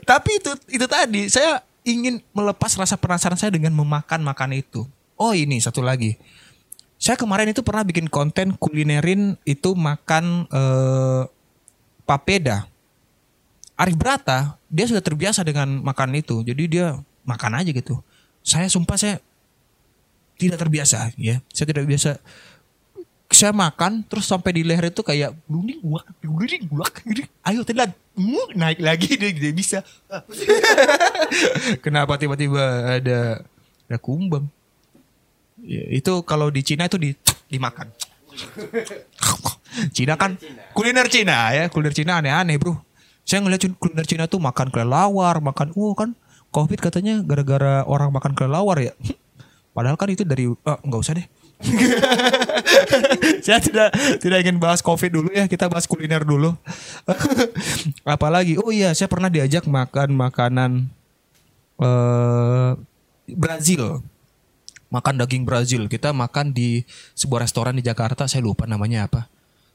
Tapi 0.06 0.30
itu 0.38 0.50
itu 0.70 0.86
tadi 0.86 1.22
saya 1.26 1.66
ingin 1.82 2.22
melepas 2.32 2.72
rasa 2.78 2.94
penasaran 2.94 3.36
saya 3.36 3.50
dengan 3.50 3.74
memakan 3.74 4.22
makan 4.22 4.56
itu. 4.56 4.86
Oh 5.18 5.34
ini 5.34 5.58
satu 5.58 5.82
lagi. 5.82 6.16
Saya 6.96 7.20
kemarin 7.20 7.52
itu 7.52 7.60
pernah 7.60 7.84
bikin 7.84 8.08
konten 8.08 8.56
kulinerin 8.56 9.36
itu 9.44 9.76
makan 9.76 10.48
eh, 10.48 11.22
papeda. 12.08 12.70
Arif 13.74 13.98
Brata 13.98 14.56
dia 14.70 14.86
sudah 14.86 15.02
terbiasa 15.02 15.42
dengan 15.42 15.82
makan 15.82 16.14
itu, 16.14 16.46
jadi 16.46 16.62
dia 16.70 16.86
makan 17.26 17.58
aja 17.58 17.74
gitu. 17.74 17.98
Saya 18.46 18.70
sumpah 18.70 18.94
saya 18.94 19.18
tidak 20.38 20.62
terbiasa 20.62 21.10
ya, 21.18 21.42
saya 21.50 21.66
tidak 21.74 21.84
biasa 21.90 22.22
saya 23.34 23.52
makan 23.52 24.06
terus 24.06 24.30
sampai 24.30 24.54
di 24.54 24.62
leher 24.62 24.88
itu 24.88 25.02
kayak 25.02 25.34
guling 25.50 25.82
guak 25.82 26.06
guling 26.22 26.64
guak 26.70 26.94
ayo 27.44 27.66
telan 27.66 27.90
naik 28.54 28.78
lagi 28.78 29.18
dia 29.18 29.30
tidak 29.34 29.54
bisa. 29.58 29.78
Kenapa 31.84 32.14
tiba-tiba 32.14 32.94
ada 32.98 33.42
ada 33.90 33.98
kumbang? 33.98 34.46
Ya, 35.64 35.82
itu 35.90 36.12
kalau 36.22 36.50
di 36.50 36.62
Cina 36.62 36.86
itu 36.86 36.98
di 36.98 37.10
dimakan. 37.50 37.90
Cina 39.94 40.14
kan 40.14 40.38
kuliner 40.74 41.06
Cina 41.10 41.50
ya 41.54 41.66
kuliner 41.70 41.94
Cina 41.94 42.22
aneh-aneh 42.22 42.58
bro. 42.58 42.78
Saya 43.26 43.42
ngeliat 43.42 43.66
kuliner 43.78 44.06
Cina 44.06 44.30
tuh 44.30 44.38
makan 44.38 44.70
kelelawar 44.70 45.42
makan 45.42 45.74
uh 45.74 45.94
kan 45.98 46.14
covid 46.54 46.78
katanya 46.78 47.18
gara-gara 47.26 47.82
orang 47.82 48.14
makan 48.14 48.38
kelelawar 48.38 48.78
ya. 48.78 48.94
Padahal 49.74 49.98
kan 49.98 50.06
itu 50.06 50.22
dari 50.22 50.46
oh, 50.46 50.78
nggak 50.86 51.00
usah 51.02 51.18
deh 51.18 51.26
saya 53.44 53.58
tidak 53.60 53.90
tidak 54.20 54.38
ingin 54.44 54.60
bahas 54.60 54.84
covid 54.84 55.10
dulu 55.10 55.28
ya 55.32 55.48
kita 55.48 55.68
bahas 55.68 55.88
kuliner 55.88 56.22
dulu. 56.22 56.54
Apalagi 58.16 58.60
oh 58.60 58.70
iya 58.70 58.92
saya 58.92 59.08
pernah 59.08 59.32
diajak 59.32 59.64
makan 59.68 60.14
makanan 60.14 60.70
uh, 61.80 62.76
Brazil. 63.28 64.04
Makan 64.92 65.18
daging 65.18 65.42
Brazil. 65.42 65.90
Kita 65.90 66.14
makan 66.14 66.54
di 66.54 66.86
sebuah 67.18 67.42
restoran 67.48 67.74
di 67.74 67.82
Jakarta 67.82 68.30
saya 68.30 68.46
lupa 68.46 68.68
namanya 68.68 69.10
apa. 69.10 69.26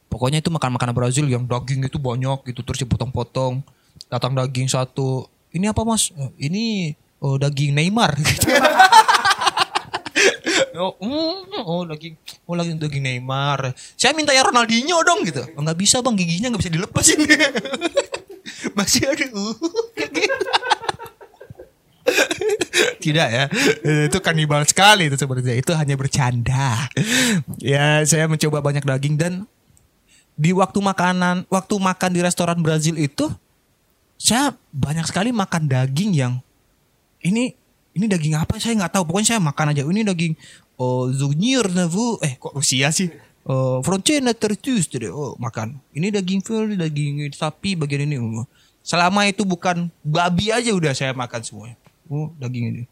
Pokoknya 0.10 0.41
itu 0.41 0.50
makan 0.50 0.79
makanan 0.79 0.96
Brazil 0.96 1.29
yang 1.29 1.46
daging 1.46 1.86
itu 1.86 2.01
banyak 2.01 2.41
gitu 2.50 2.65
terus 2.65 2.81
dipotong-potong 2.81 3.62
datang 4.10 4.34
daging 4.34 4.72
satu. 4.72 5.27
Ini 5.53 5.75
apa 5.75 5.86
mas? 5.86 6.10
Ini 6.39 6.96
oh, 7.22 7.36
daging 7.38 7.75
Neymar 7.75 8.15
oh, 10.78 10.94
mm, 11.02 11.66
oh 11.66 11.82
lagi 11.88 12.14
oh 12.46 12.54
lagi 12.54 12.78
lagi 12.78 13.00
Neymar. 13.02 13.74
Saya 13.98 14.14
minta 14.14 14.36
ya 14.36 14.46
Ronaldinho 14.46 15.02
dong 15.02 15.26
gitu. 15.26 15.42
Oh, 15.58 15.62
nggak 15.66 15.80
bisa 15.80 16.04
bang 16.06 16.16
giginya 16.20 16.54
nggak 16.54 16.62
bisa 16.62 16.74
dilepas 16.74 17.06
ini. 17.16 17.26
Masih 18.78 19.04
ada 19.08 19.26
uh, 19.34 19.56
Tidak 23.04 23.28
ya 23.30 23.46
Itu 24.10 24.18
kanibal 24.24 24.66
sekali 24.66 25.08
itu 25.12 25.18
sebenarnya 25.20 25.56
Itu 25.60 25.72
hanya 25.78 25.96
bercanda 25.96 26.90
Ya 27.62 28.02
saya 28.04 28.26
mencoba 28.26 28.64
banyak 28.64 28.84
daging 28.84 29.16
Dan 29.20 29.34
Di 30.34 30.52
waktu 30.56 30.80
makanan 30.82 31.46
Waktu 31.48 31.76
makan 31.78 32.12
di 32.16 32.22
restoran 32.24 32.60
Brazil 32.64 32.98
itu 32.98 33.30
Saya 34.18 34.56
banyak 34.74 35.06
sekali 35.08 35.30
makan 35.30 35.70
daging 35.70 36.12
yang 36.18 36.34
Ini 37.22 37.56
ini 37.98 38.05
daging 38.05 38.36
apa? 38.38 38.62
Saya 38.62 38.77
nggak 38.77 38.93
tahu. 38.93 39.03
Pokoknya 39.10 39.36
saya 39.36 39.41
makan 39.41 39.74
aja. 39.74 39.81
Ini 39.86 40.01
daging 40.05 40.34
oh 40.77 41.10
Zunir 41.10 41.65
Navu 41.74 42.22
eh 42.22 42.38
kok 42.38 42.53
Rusia 42.53 42.93
sih? 42.93 43.10
Oh 43.48 43.81
Frontena 43.81 44.36
tertus. 44.36 44.88
Deh 44.91 45.10
oh 45.10 45.34
makan. 45.41 45.79
Ini 45.96 46.13
daging 46.13 46.41
full 46.46 46.75
daging 46.77 47.29
sapi 47.34 47.74
bagian 47.75 48.05
ini. 48.10 48.17
Oh. 48.19 48.46
selama 48.79 49.27
itu 49.27 49.43
bukan 49.43 49.91
babi 50.01 50.50
aja 50.50 50.72
udah 50.74 50.96
saya 50.96 51.12
makan 51.13 51.41
semuanya. 51.43 51.77
Oh 52.10 52.31
daging 52.39 52.65
ini. 52.74 52.84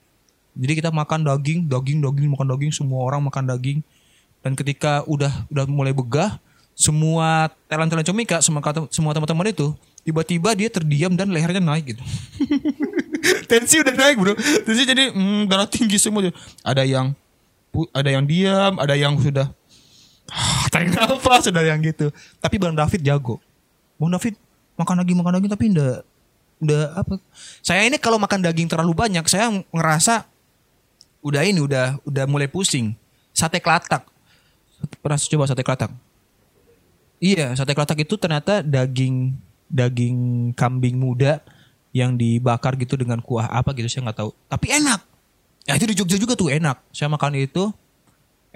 Jadi 0.57 0.73
kita 0.83 0.89
makan 0.89 1.25
daging 1.25 1.65
daging 1.69 1.99
daging 2.03 2.29
makan 2.33 2.47
daging 2.53 2.71
semua 2.73 3.05
orang 3.05 3.23
makan 3.23 3.49
daging. 3.49 3.79
Dan 4.45 4.53
ketika 4.53 5.01
udah 5.09 5.31
udah 5.49 5.65
mulai 5.65 5.95
begah 5.95 6.37
semua 6.77 7.49
talent 7.65 7.89
talent 7.89 8.05
comika 8.05 8.37
semua 8.37 8.61
semua 8.93 9.11
teman-teman 9.17 9.49
itu 9.49 9.73
tiba-tiba 10.05 10.53
dia 10.53 10.69
terdiam 10.69 11.09
dan 11.17 11.33
lehernya 11.33 11.57
naik 11.57 11.97
gitu 11.97 12.03
tensi 13.49 13.81
udah 13.81 13.93
naik 13.95 14.17
bro. 14.19 14.33
Tensi 14.37 14.83
jadi 14.83 15.11
mm, 15.11 15.49
darah 15.49 15.67
tinggi 15.69 15.97
semua. 15.97 16.29
Ada 16.61 16.83
yang 16.83 17.13
ada 17.93 18.09
yang 18.09 18.25
diam 18.25 18.73
ada 18.81 18.97
yang 18.97 19.13
sudah 19.21 19.53
ah, 20.33 20.65
tarik 20.73 20.89
nafas 20.93 21.49
sudah 21.49 21.61
yang 21.61 21.79
gitu. 21.83 22.09
Tapi 22.41 22.55
bang 22.57 22.73
David 22.73 23.01
jago. 23.03 23.37
Bang 24.01 24.13
David 24.13 24.37
makan 24.77 24.95
lagi 25.01 25.13
makan 25.13 25.33
lagi 25.41 25.47
tapi 25.49 25.65
ndak 25.73 26.01
udah 26.57 26.81
apa. 26.97 27.21
Saya 27.61 27.85
ini 27.85 28.01
kalau 28.01 28.17
makan 28.17 28.41
daging 28.41 28.69
terlalu 28.69 28.93
banyak 28.97 29.25
saya 29.29 29.53
ngerasa 29.69 30.25
udah 31.21 31.41
ini 31.45 31.61
udah 31.61 32.01
udah 32.01 32.25
mulai 32.25 32.49
pusing. 32.49 32.97
Sate 33.33 33.61
kelatak. 33.61 34.05
Pernah 35.01 35.17
coba 35.17 35.45
sate 35.49 35.61
kelatak? 35.65 35.91
Iya 37.17 37.53
sate 37.57 37.73
kelatak 37.73 38.01
itu 38.01 38.17
ternyata 38.17 38.61
daging 38.65 39.33
daging 39.67 40.51
kambing 40.55 40.95
muda 40.97 41.43
yang 41.95 42.15
dibakar 42.15 42.75
gitu 42.75 42.99
dengan 42.99 43.19
kuah 43.23 43.47
apa 43.47 43.73
gitu 43.75 43.87
saya 43.87 44.09
nggak 44.09 44.17
tahu. 44.23 44.31
Tapi 44.47 44.67
enak. 44.77 44.99
Ya 45.67 45.75
itu 45.75 45.85
di 45.87 45.95
Jogja 45.95 46.17
juga 46.19 46.33
tuh 46.39 46.51
enak. 46.51 46.79
Saya 46.95 47.11
makan 47.11 47.35
itu 47.39 47.71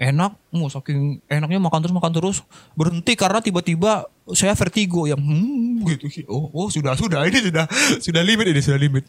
enak. 0.00 0.32
Mau 0.54 0.68
saking 0.72 1.20
enaknya 1.28 1.60
makan 1.60 1.78
terus 1.84 1.94
makan 1.94 2.12
terus. 2.12 2.36
Berhenti 2.72 3.12
karena 3.18 3.44
tiba-tiba 3.44 4.08
saya 4.32 4.56
vertigo 4.56 5.04
yang 5.04 5.20
hmm, 5.20 5.84
gitu. 5.96 6.06
Oh, 6.30 6.48
oh 6.52 6.68
sudah 6.72 6.96
sudah 6.96 7.26
ini 7.28 7.38
sudah 7.42 7.64
sudah 8.00 8.22
limit 8.24 8.46
ini 8.52 8.60
sudah 8.64 8.80
limit. 8.80 9.04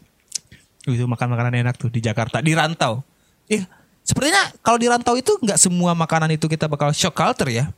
Itu 0.84 1.08
makan 1.08 1.32
makanan 1.32 1.64
enak 1.64 1.80
tuh 1.80 1.88
di 1.88 2.04
Jakarta 2.04 2.44
di 2.44 2.52
rantau 2.52 3.00
iya 3.48 3.68
sepertinya 4.04 4.52
kalau 4.60 4.76
di 4.76 4.88
rantau 4.88 5.16
itu 5.16 5.36
nggak 5.40 5.56
semua 5.56 5.96
makanan 5.96 6.36
itu 6.36 6.44
kita 6.44 6.68
bakal 6.68 6.92
shock 6.92 7.16
culture 7.16 7.48
ya. 7.48 7.72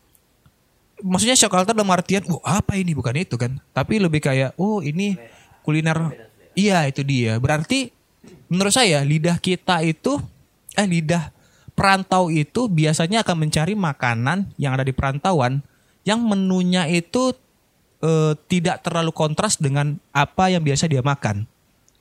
Maksudnya 0.96 1.36
shock 1.38 1.52
culture 1.54 1.76
dalam 1.76 1.92
artian 1.92 2.26
oh 2.26 2.42
apa 2.42 2.74
ini? 2.74 2.96
Bukan 2.96 3.14
itu 3.14 3.38
kan. 3.38 3.62
Tapi 3.70 4.02
lebih 4.02 4.18
kayak 4.18 4.58
oh 4.58 4.82
ini 4.82 5.14
kuliner 5.62 6.14
Iya 6.56 6.88
itu 6.88 7.04
dia. 7.04 7.36
Berarti 7.36 7.92
menurut 8.48 8.72
saya 8.72 9.04
lidah 9.04 9.36
kita 9.36 9.84
itu 9.84 10.16
eh 10.72 10.88
lidah 10.88 11.28
perantau 11.76 12.32
itu 12.32 12.66
biasanya 12.72 13.20
akan 13.20 13.46
mencari 13.46 13.76
makanan 13.76 14.48
yang 14.56 14.72
ada 14.72 14.82
di 14.82 14.96
perantauan 14.96 15.60
yang 16.08 16.24
menunya 16.24 16.88
itu 16.88 17.36
eh, 18.00 18.32
tidak 18.48 18.80
terlalu 18.80 19.12
kontras 19.12 19.60
dengan 19.60 20.00
apa 20.16 20.48
yang 20.48 20.64
biasa 20.64 20.88
dia 20.88 21.04
makan. 21.04 21.44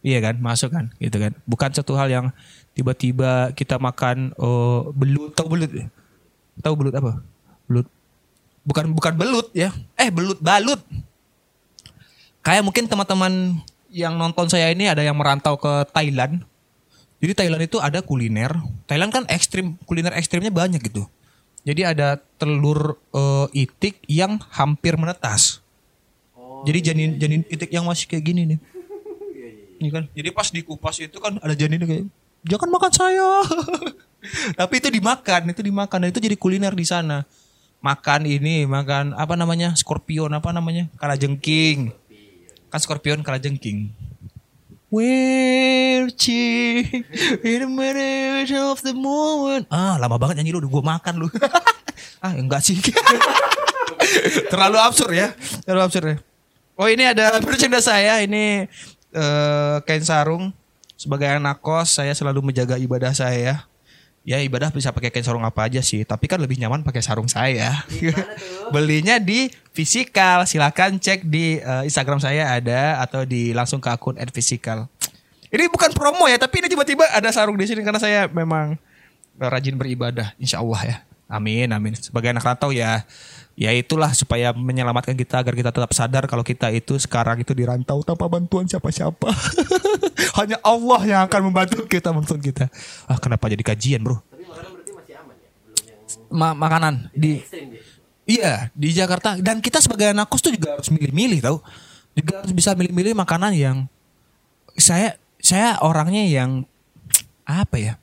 Iya 0.06 0.22
kan, 0.22 0.38
masuk 0.38 0.70
kan, 0.70 0.94
gitu 1.02 1.18
kan. 1.18 1.34
Bukan 1.50 1.74
satu 1.74 1.98
hal 1.98 2.08
yang 2.08 2.26
tiba-tiba 2.72 3.52
kita 3.52 3.76
makan 3.76 4.32
eh, 4.32 4.82
belut, 4.96 5.36
tahu 5.36 5.52
belut? 5.52 5.72
Tahu 6.64 6.74
belut 6.80 6.96
apa? 6.96 7.20
Belut. 7.68 7.88
Bukan 8.64 8.96
bukan 8.96 9.14
belut 9.20 9.52
ya. 9.52 9.76
Eh, 10.00 10.08
belut 10.08 10.40
balut. 10.40 10.80
Kayak 12.46 12.64
mungkin 12.64 12.86
teman-teman 12.86 13.60
yang 13.96 14.20
nonton 14.20 14.52
saya 14.52 14.68
ini 14.76 14.92
ada 14.92 15.00
yang 15.00 15.16
merantau 15.16 15.56
ke 15.56 15.88
Thailand. 15.96 16.44
Jadi 17.24 17.32
Thailand 17.32 17.64
itu 17.64 17.80
ada 17.80 18.04
kuliner. 18.04 18.52
Thailand 18.92 19.16
kan 19.16 19.24
ekstrim, 19.32 19.80
kuliner 19.88 20.12
ekstrimnya 20.20 20.52
banyak 20.52 20.84
gitu. 20.84 21.08
Jadi 21.64 21.88
ada 21.88 22.20
telur 22.36 23.00
eh, 23.16 23.66
itik 23.66 24.04
yang 24.12 24.36
hampir 24.52 25.00
menetas. 25.00 25.64
Jadi 26.68 26.92
janin 26.92 27.10
janin 27.16 27.42
itik 27.48 27.72
yang 27.72 27.88
masih 27.88 28.12
kayak 28.12 28.28
gini 28.28 28.42
nih. 28.54 28.60
Ini 29.80 29.90
kan. 29.96 30.04
Jadi 30.12 30.30
pas 30.36 30.48
dikupas 30.52 31.00
itu 31.00 31.16
kan 31.24 31.40
ada 31.40 31.56
janinnya 31.56 31.88
kayak 31.88 32.06
jangan 32.44 32.70
makan 32.70 32.92
saya. 32.92 33.30
Tapi 34.60 34.74
itu 34.82 34.90
dimakan, 34.90 35.54
itu 35.54 35.62
dimakan 35.62 35.98
dan 36.02 36.10
itu 36.10 36.18
jadi 36.18 36.34
kuliner 36.34 36.74
di 36.74 36.86
sana. 36.86 37.24
Makan 37.86 38.26
ini, 38.26 38.66
makan 38.66 39.14
apa 39.14 39.38
namanya? 39.38 39.78
Scorpion 39.78 40.34
apa 40.34 40.50
namanya? 40.50 40.90
Kalajengking. 40.98 41.94
Kan 42.76 42.84
scorpion 42.84 43.24
kalajengking. 43.24 43.88
Where 44.92 46.12
in 46.12 47.60
the 47.64 47.72
middle 47.72 48.68
of 48.68 48.84
the 48.84 48.92
moment. 48.92 49.64
Ah, 49.72 49.96
lama 49.96 50.20
banget 50.20 50.44
nyanyi 50.44 50.60
lu, 50.60 50.68
gua 50.68 50.84
makan 50.84 51.24
lu. 51.24 51.32
ah, 52.24 52.36
enggak 52.36 52.60
sih. 52.68 52.76
Terlalu 54.52 54.76
absurd 54.76 55.16
ya. 55.16 55.32
Terlalu 55.64 55.84
absurd 55.88 56.06
ya. 56.12 56.18
Oh, 56.76 56.92
ini 56.92 57.08
ada 57.08 57.40
bercanda 57.40 57.80
saya. 57.80 58.20
Ini 58.20 58.68
eh 59.16 59.76
kain 59.88 60.04
sarung 60.04 60.52
sebagai 61.00 61.32
anak 61.32 61.64
kos 61.64 61.96
saya 61.96 62.12
selalu 62.12 62.52
menjaga 62.52 62.76
ibadah 62.76 63.16
saya. 63.16 63.64
Ya 64.26 64.42
ibadah 64.42 64.74
bisa 64.74 64.90
pakai 64.90 65.14
kain 65.14 65.22
sarung 65.22 65.46
apa 65.46 65.70
aja 65.70 65.86
sih, 65.86 66.02
tapi 66.02 66.26
kan 66.26 66.42
lebih 66.42 66.58
nyaman 66.58 66.82
pakai 66.82 67.06
sarung 67.06 67.30
saya. 67.30 67.86
Belinya 68.74 69.22
di 69.22 69.54
Physical, 69.70 70.50
silakan 70.50 70.98
cek 70.98 71.30
di 71.30 71.62
eh, 71.62 71.84
Instagram 71.86 72.18
saya 72.18 72.58
ada 72.58 73.06
atau 73.06 73.22
di 73.22 73.54
langsung 73.54 73.78
ke 73.78 73.86
akun 73.86 74.18
@physical. 74.34 74.90
Ini 75.54 75.70
bukan 75.70 75.94
promo 75.94 76.26
ya, 76.26 76.42
tapi 76.42 76.66
ini 76.66 76.74
tiba-tiba 76.74 77.06
ada 77.14 77.30
sarung 77.30 77.54
di 77.54 77.70
sini 77.70 77.86
karena 77.86 78.02
saya 78.02 78.26
memang 78.26 78.82
eh, 79.38 79.46
rajin 79.46 79.78
beribadah, 79.78 80.34
insya 80.42 80.58
Allah 80.58 80.82
ya. 80.82 80.98
Amin, 81.26 81.74
amin. 81.74 81.98
Sebagai 81.98 82.30
anak 82.30 82.46
rantau 82.46 82.70
ya, 82.70 83.02
ya 83.58 83.74
itulah 83.74 84.14
supaya 84.14 84.54
menyelamatkan 84.54 85.18
kita 85.18 85.42
agar 85.42 85.58
kita 85.58 85.74
tetap 85.74 85.92
sadar 85.98 86.30
kalau 86.30 86.46
kita 86.46 86.70
itu 86.70 87.02
sekarang 87.02 87.42
itu 87.42 87.50
dirantau 87.58 88.06
tanpa 88.06 88.30
bantuan 88.30 88.70
siapa-siapa. 88.70 89.34
Hanya 90.38 90.62
Allah 90.62 91.02
yang 91.04 91.22
akan 91.26 91.42
membantu 91.50 91.82
kita, 91.90 92.14
bantu 92.14 92.38
kita. 92.38 92.70
Ah, 93.10 93.18
kenapa 93.18 93.50
jadi 93.50 93.66
kajian, 93.66 94.06
bro? 94.06 94.22
Ma- 96.30 96.58
makanan 96.58 97.10
di 97.14 97.42
Iya 98.26 98.74
di 98.74 98.90
Jakarta 98.90 99.38
dan 99.38 99.62
kita 99.62 99.78
sebagai 99.78 100.10
anak 100.10 100.26
kos 100.26 100.42
tuh 100.42 100.50
juga 100.50 100.74
harus 100.74 100.90
milih-milih 100.90 101.46
tahu 101.46 101.62
juga 102.18 102.42
harus 102.42 102.54
bisa 102.58 102.74
milih-milih 102.74 103.14
makanan 103.14 103.54
yang 103.54 103.78
saya 104.74 105.22
saya 105.38 105.78
orangnya 105.86 106.26
yang 106.26 106.66
apa 107.46 107.78
ya 107.78 107.94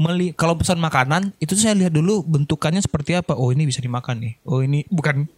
meli 0.00 0.32
kalau 0.32 0.56
pesan 0.56 0.80
makanan 0.80 1.36
itu 1.36 1.52
saya 1.54 1.76
lihat 1.76 1.92
dulu 1.92 2.24
bentukannya 2.24 2.80
seperti 2.80 3.16
apa. 3.18 3.36
Oh 3.36 3.52
ini 3.52 3.68
bisa 3.68 3.78
dimakan 3.84 4.24
nih. 4.24 4.34
Oh 4.46 4.64
ini 4.64 4.84
bukan 4.88 5.28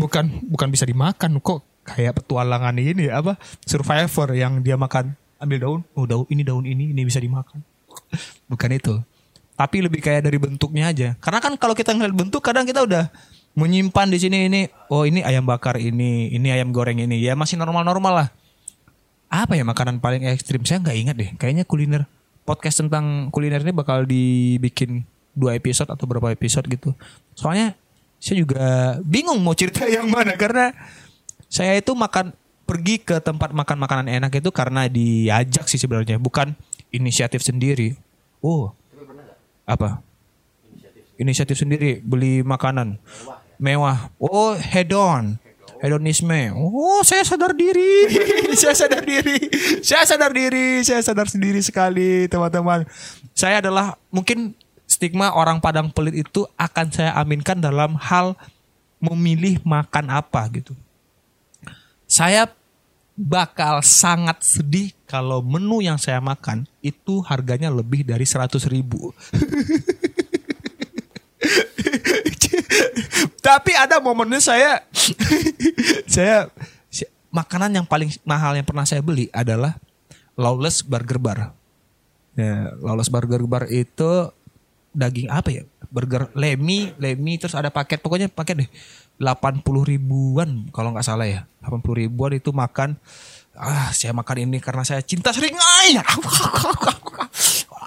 bukan 0.00 0.24
bukan 0.50 0.68
bisa 0.68 0.84
dimakan. 0.84 1.38
Kok 1.38 1.86
kayak 1.86 2.22
petualangan 2.22 2.74
ini 2.76 3.08
apa 3.08 3.38
survivor 3.64 4.34
yang 4.34 4.60
dia 4.60 4.74
makan. 4.74 5.14
Ambil 5.38 5.58
daun. 5.62 5.80
Oh 5.94 6.04
daun 6.04 6.26
ini 6.28 6.42
daun 6.42 6.66
ini 6.66 6.90
ini 6.90 7.02
bisa 7.06 7.22
dimakan. 7.22 7.62
Bukan 8.50 8.70
itu. 8.74 8.94
Tapi 9.58 9.82
lebih 9.82 9.98
kayak 10.02 10.26
dari 10.26 10.38
bentuknya 10.38 10.90
aja. 10.90 11.08
Karena 11.18 11.42
kan 11.42 11.54
kalau 11.58 11.74
kita 11.74 11.90
ngeliat 11.94 12.14
bentuk 12.14 12.42
kadang 12.42 12.62
kita 12.62 12.86
udah 12.86 13.10
menyimpan 13.58 14.06
di 14.06 14.18
sini 14.22 14.38
ini 14.46 14.60
oh 14.86 15.02
ini 15.02 15.18
ayam 15.26 15.42
bakar 15.42 15.78
ini 15.82 16.30
ini 16.30 16.48
ayam 16.50 16.70
goreng 16.74 16.98
ini. 16.98 17.18
Ya 17.18 17.38
masih 17.38 17.58
normal-normal 17.58 18.12
lah. 18.14 18.28
Apa 19.30 19.54
ya 19.54 19.62
makanan 19.66 20.02
paling 20.02 20.26
ekstrim? 20.26 20.62
Saya 20.66 20.82
nggak 20.82 20.96
ingat 20.98 21.16
deh. 21.18 21.30
Kayaknya 21.38 21.64
kuliner 21.66 22.02
podcast 22.48 22.80
tentang 22.80 23.28
kuliner 23.28 23.60
ini 23.60 23.76
bakal 23.76 24.08
dibikin 24.08 25.04
dua 25.36 25.52
episode 25.52 25.92
atau 25.92 26.08
berapa 26.08 26.32
episode 26.32 26.64
gitu. 26.72 26.96
Soalnya 27.36 27.76
saya 28.16 28.40
juga 28.40 28.96
bingung 29.04 29.36
mau 29.44 29.52
cerita 29.52 29.84
yang 30.00 30.08
mana 30.08 30.32
karena 30.40 30.72
saya 31.52 31.76
itu 31.76 31.92
makan 31.92 32.32
pergi 32.64 33.04
ke 33.04 33.20
tempat 33.20 33.52
makan 33.52 33.76
makanan 33.76 34.06
enak 34.08 34.40
itu 34.40 34.48
karena 34.48 34.88
diajak 34.88 35.68
sih 35.68 35.76
sebenarnya 35.76 36.16
bukan 36.16 36.56
inisiatif 36.88 37.44
sendiri. 37.44 38.00
Oh. 38.40 38.72
Apa? 39.68 40.00
Inisiatif 41.20 41.60
sendiri 41.60 42.00
beli 42.00 42.40
makanan. 42.40 42.96
Mewah. 43.60 44.08
Oh 44.16 44.56
hedon 44.56 45.36
hedonisme. 45.82 46.54
Oh 46.54 47.02
saya 47.06 47.22
sadar 47.22 47.54
diri. 47.54 48.10
Saya 48.58 48.74
sadar 48.74 49.02
diri. 49.06 49.38
Saya 49.82 50.04
sadar 50.04 50.32
diri. 50.34 50.82
Saya 50.82 51.00
sadar 51.02 51.26
sendiri 51.30 51.62
sekali 51.62 52.26
teman-teman. 52.26 52.84
Saya 53.34 53.62
adalah 53.62 53.94
mungkin 54.10 54.54
stigma 54.88 55.30
orang 55.36 55.62
Padang 55.62 55.94
pelit 55.94 56.26
itu 56.26 56.42
akan 56.58 56.86
saya 56.90 57.14
aminkan 57.14 57.60
dalam 57.60 57.94
hal 57.94 58.34
memilih 58.98 59.62
makan 59.62 60.10
apa 60.10 60.42
gitu. 60.50 60.74
Saya 62.08 62.50
bakal 63.18 63.82
sangat 63.82 64.42
sedih 64.42 64.94
kalau 65.06 65.42
menu 65.42 65.82
yang 65.82 65.98
saya 65.98 66.22
makan 66.22 66.66
itu 66.82 67.18
harganya 67.26 67.66
lebih 67.66 68.06
dari 68.06 68.22
100 68.22 68.62
ribu 68.70 69.10
Tapi 73.48 73.72
ada 73.72 73.96
momennya 73.96 74.44
saya 74.44 74.84
saya 76.14 76.52
makanan 77.32 77.80
yang 77.80 77.86
paling 77.88 78.12
mahal 78.28 78.52
yang 78.52 78.68
pernah 78.68 78.84
saya 78.84 79.00
beli 79.00 79.32
adalah 79.32 79.80
Lawless 80.36 80.84
Burger 80.84 81.16
Bar. 81.16 81.56
Ya, 82.36 82.76
Lawless 82.84 83.08
Burger 83.08 83.40
Bar 83.48 83.72
itu 83.72 84.28
daging 84.92 85.32
apa 85.32 85.48
ya? 85.48 85.64
Burger 85.88 86.28
lemi, 86.36 86.92
lemi 87.00 87.40
terus 87.40 87.56
ada 87.56 87.72
paket 87.72 88.04
pokoknya 88.04 88.28
paket 88.28 88.68
deh 88.68 88.70
80 89.16 89.64
ribuan 89.64 90.68
kalau 90.68 90.92
nggak 90.92 91.08
salah 91.08 91.24
ya. 91.24 91.48
80 91.64 92.04
ribuan 92.04 92.36
itu 92.36 92.52
makan 92.52 93.00
ah 93.56 93.90
saya 93.96 94.12
makan 94.12 94.44
ini 94.44 94.60
karena 94.60 94.84
saya 94.84 95.00
cinta 95.00 95.32
seringai. 95.32 95.96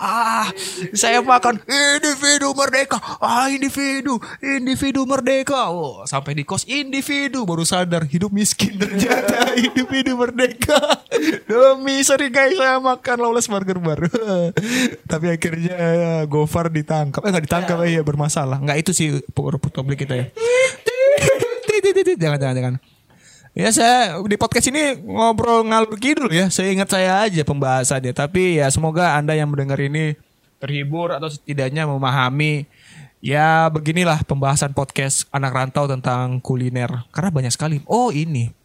Ah, 0.02 0.50
saya 0.98 1.22
makan 1.22 1.62
individu 1.62 2.58
merdeka. 2.58 2.98
Ah, 3.22 3.54
individu, 3.54 4.18
individu 4.42 5.06
merdeka. 5.06 5.70
Oh, 5.70 6.02
sampai 6.10 6.34
di 6.34 6.42
kos 6.42 6.66
individu 6.66 7.46
baru 7.46 7.62
sadar 7.62 8.10
hidup 8.10 8.34
miskin 8.34 8.82
ternyata 8.82 9.54
individu 9.62 10.18
merdeka. 10.18 11.06
Demi 11.46 12.02
seringai 12.02 12.58
saya 12.58 12.82
makan 12.82 13.18
lawless 13.22 13.46
burger 13.46 13.78
bar. 13.78 14.02
Tapi 15.06 15.26
akhirnya 15.38 15.78
ya, 15.78 16.14
Gofar 16.26 16.74
ditangkap. 16.74 17.22
Eh 17.22 17.30
nggak 17.30 17.46
ditangkap 17.46 17.78
ya. 17.86 17.86
iya 17.86 18.02
bermasalah. 18.02 18.58
Nggak 18.58 18.78
itu 18.82 18.92
sih 18.98 19.08
publik 19.38 20.02
kita 20.02 20.18
ya. 20.18 20.26
jangan 22.18 22.42
jangan 22.42 22.56
jangan. 22.58 22.91
Ya 23.52 23.68
saya 23.76 24.16
di 24.24 24.40
podcast 24.40 24.72
ini 24.72 24.96
ngobrol 25.04 25.68
ngalur 25.68 26.00
kidul 26.00 26.32
ya. 26.32 26.48
Saya 26.48 26.72
ingat 26.72 26.88
saya 26.88 27.28
aja 27.28 27.44
pembahasannya. 27.44 28.16
Tapi 28.16 28.64
ya 28.64 28.72
semoga 28.72 29.20
Anda 29.20 29.36
yang 29.36 29.52
mendengar 29.52 29.76
ini 29.84 30.16
terhibur 30.64 31.12
atau 31.12 31.28
setidaknya 31.28 31.84
memahami 31.84 32.64
ya 33.20 33.68
beginilah 33.68 34.24
pembahasan 34.24 34.72
podcast 34.72 35.28
anak 35.36 35.52
rantau 35.52 35.84
tentang 35.84 36.40
kuliner. 36.40 37.04
Karena 37.12 37.28
banyak 37.28 37.52
sekali. 37.52 37.84
Oh 37.92 38.16
ini. 38.16 38.56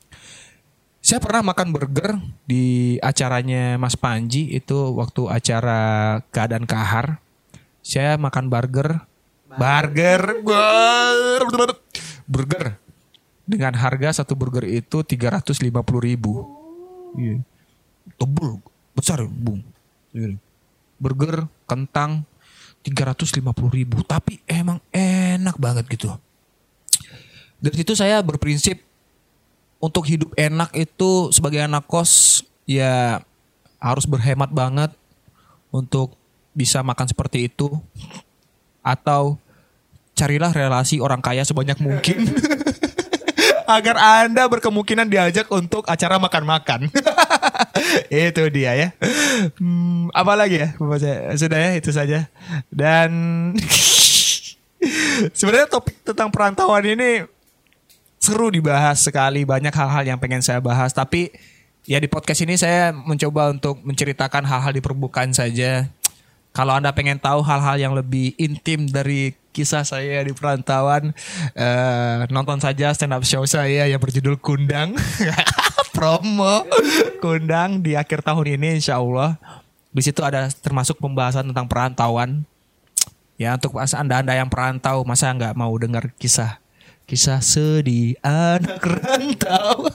Saya 1.03 1.19
pernah 1.23 1.51
makan 1.51 1.71
burger 1.71 2.19
di 2.47 2.99
acaranya 2.99 3.79
Mas 3.79 3.95
Panji 3.99 4.55
itu 4.55 4.95
waktu 4.95 5.27
acara 5.27 6.19
keadaan 6.31 6.67
kahar. 6.67 7.19
Saya 7.83 8.15
makan 8.19 8.47
burger. 8.47 9.03
Burger. 9.51 10.47
Burger. 10.47 11.71
Burger 12.27 12.86
dengan 13.47 13.73
harga 13.79 14.21
satu 14.23 14.35
burger 14.35 14.67
itu 14.67 15.07
350 15.07 15.63
ribu. 16.03 16.43
Iya. 17.15 17.41
Tebel, 18.19 18.59
besar 18.93 19.23
bung. 19.25 19.63
Iya. 20.11 20.35
Burger, 20.99 21.47
kentang 21.71 22.27
350 22.83 23.47
ribu. 23.71 24.03
Tapi 24.03 24.43
emang 24.51 24.83
enak 24.91 25.57
banget 25.57 25.87
gitu. 25.87 26.11
Dari 27.63 27.77
situ 27.79 27.95
saya 27.95 28.21
berprinsip 28.21 28.83
untuk 29.81 30.05
hidup 30.11 30.35
enak 30.35 30.75
itu 30.75 31.31
sebagai 31.31 31.63
anak 31.63 31.87
kos 31.87 32.43
ya 32.67 33.23
harus 33.79 34.05
berhemat 34.05 34.51
banget 34.51 34.91
untuk 35.71 36.19
bisa 36.57 36.81
makan 36.81 37.07
seperti 37.07 37.47
itu 37.47 37.69
atau 38.81 39.37
carilah 40.17 40.49
relasi 40.51 40.99
orang 40.99 41.21
kaya 41.21 41.45
sebanyak 41.45 41.77
mungkin. 41.79 42.19
Agar 43.67 43.97
Anda 43.99 44.47
berkemungkinan 44.47 45.11
diajak 45.11 45.51
untuk 45.51 45.83
acara 45.91 46.23
makan-makan. 46.23 46.87
itu 48.11 48.43
dia 48.55 48.73
ya. 48.79 48.89
Hmm, 49.59 50.09
apa 50.15 50.33
lagi 50.39 50.63
ya? 50.63 50.69
Sudah 51.35 51.59
ya, 51.59 51.71
itu 51.75 51.91
saja. 51.91 52.31
Dan 52.71 53.11
sebenarnya 55.39 55.67
topik 55.67 55.99
tentang 56.07 56.31
perantauan 56.31 56.87
ini 56.87 57.27
seru 58.23 58.55
dibahas 58.55 59.03
sekali. 59.03 59.43
Banyak 59.43 59.75
hal-hal 59.75 60.15
yang 60.15 60.19
pengen 60.23 60.43
saya 60.47 60.63
bahas. 60.63 60.95
Tapi 60.95 61.35
ya 61.87 61.99
di 61.99 62.07
podcast 62.11 62.43
ini 62.43 62.59
saya 62.59 62.95
mencoba 62.95 63.51
untuk 63.51 63.83
menceritakan 63.83 64.47
hal-hal 64.47 64.73
di 64.75 64.83
permukaan 64.83 65.35
saja. 65.35 65.91
Kalau 66.57 66.73
Anda 66.73 66.95
pengen 66.97 67.21
tahu 67.21 67.45
hal-hal 67.45 67.77
yang 67.77 67.93
lebih 67.93 68.33
intim 68.41 68.89
dari 68.89 69.37
kisah 69.57 69.89
saya 69.89 70.21
di 70.21 70.37
perantauan, 70.37 71.17
eh, 71.57 72.29
nonton 72.29 72.61
saja 72.61 72.93
stand 72.93 73.17
up 73.17 73.25
show 73.25 73.41
saya 73.49 73.89
yang 73.89 73.97
berjudul 73.97 74.37
Kundang. 74.37 74.93
Promo 75.97 76.69
Kundang 77.25 77.81
di 77.81 77.97
akhir 77.97 78.21
tahun 78.21 78.61
ini 78.61 78.85
insya 78.85 79.01
Allah. 79.01 79.41
Di 79.89 80.05
situ 80.05 80.21
ada 80.21 80.53
termasuk 80.61 81.01
pembahasan 81.01 81.49
tentang 81.49 81.65
perantauan. 81.65 82.45
Ya 83.41 83.57
untuk 83.57 83.81
pas 83.81 83.97
anda-anda 83.97 84.37
yang 84.37 84.53
perantau, 84.53 85.01
masa 85.09 85.33
nggak 85.33 85.57
mau 85.57 85.73
dengar 85.81 86.13
kisah 86.21 86.61
kisah 87.09 87.41
sedih 87.41 88.21
anak 88.21 88.85
rantau. 89.01 89.89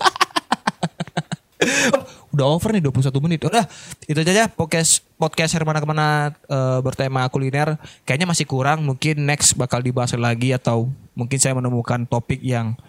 Udah 2.31 2.47
over 2.47 2.71
nih 2.71 2.83
21 2.83 3.11
menit. 3.23 3.43
Udah, 3.43 3.67
itu 4.07 4.15
aja 4.15 4.47
podcast 4.47 5.03
podcast 5.19 5.51
Hermana 5.51 5.83
ke 5.83 5.87
mana 5.87 6.31
eh, 6.31 6.79
bertema 6.79 7.27
kuliner. 7.27 7.75
Kayaknya 8.07 8.27
masih 8.27 8.47
kurang. 8.47 8.87
Mungkin 8.87 9.27
next 9.27 9.59
bakal 9.59 9.83
dibahas 9.83 10.15
lagi 10.15 10.55
atau 10.55 10.87
mungkin 11.11 11.37
saya 11.37 11.51
menemukan 11.53 12.07
topik 12.07 12.39
yang 12.39 12.79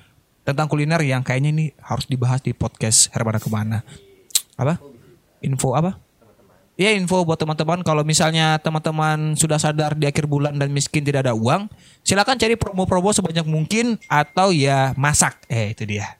tentang 0.42 0.66
kuliner 0.66 0.98
yang 1.02 1.22
kayaknya 1.22 1.50
ini 1.54 1.66
harus 1.82 2.06
dibahas 2.06 2.42
di 2.42 2.54
podcast 2.54 3.10
Hermana 3.10 3.42
ke 3.42 3.50
mana. 3.50 3.82
Apa? 4.58 4.78
Info 5.42 5.74
apa? 5.74 5.98
Ya 6.80 6.88
info 6.96 7.20
buat 7.22 7.36
teman-teman 7.36 7.84
kalau 7.84 8.00
misalnya 8.00 8.56
teman-teman 8.56 9.36
sudah 9.36 9.60
sadar 9.60 9.92
di 9.92 10.08
akhir 10.08 10.24
bulan 10.24 10.56
dan 10.56 10.72
miskin 10.72 11.04
tidak 11.04 11.28
ada 11.28 11.36
uang, 11.36 11.68
silakan 12.00 12.40
cari 12.40 12.56
promo-promo 12.56 13.12
sebanyak 13.12 13.44
mungkin 13.44 14.00
atau 14.08 14.50
ya 14.50 14.96
masak. 14.96 15.36
Eh 15.52 15.76
itu 15.76 15.84
dia. 15.84 16.16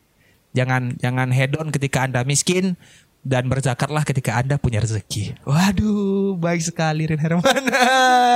Jangan 0.53 1.01
jangan 1.01 1.33
hedon 1.33 1.73
ketika 1.73 2.05
Anda 2.05 2.21
miskin 2.29 2.77
dan 3.23 3.47
berzakatlah 3.47 4.03
ketika 4.03 4.35
Anda 4.35 4.59
punya 4.59 4.83
rezeki. 4.83 5.47
Waduh, 5.47 6.35
baik 6.43 6.59
sekali 6.59 7.07
Rin 7.07 7.23
Hermana. 7.23 7.83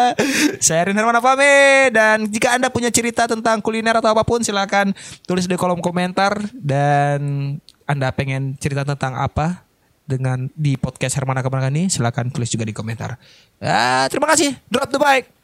Saya 0.66 0.86
Rin 0.86 0.94
Hermana 0.94 1.18
pamit 1.18 1.90
dan 1.90 2.30
jika 2.30 2.54
Anda 2.54 2.70
punya 2.70 2.94
cerita 2.94 3.26
tentang 3.26 3.58
kuliner 3.58 3.98
atau 3.98 4.14
apa 4.14 4.22
pun 4.22 4.46
silakan 4.46 4.94
tulis 5.26 5.50
di 5.50 5.58
kolom 5.58 5.82
komentar 5.82 6.38
dan 6.54 7.20
Anda 7.82 8.14
pengen 8.14 8.54
cerita 8.62 8.86
tentang 8.86 9.18
apa 9.18 9.66
dengan 10.06 10.46
di 10.54 10.78
podcast 10.78 11.18
Hermana 11.18 11.42
Ke 11.42 11.50
mana 11.50 11.66
ini 11.66 11.90
silakan 11.90 12.30
tulis 12.30 12.46
juga 12.46 12.62
di 12.62 12.70
komentar. 12.70 13.18
Ah, 13.58 14.06
terima 14.06 14.30
kasih. 14.30 14.54
Drop 14.70 14.86
the 14.94 15.02
bike. 15.02 15.35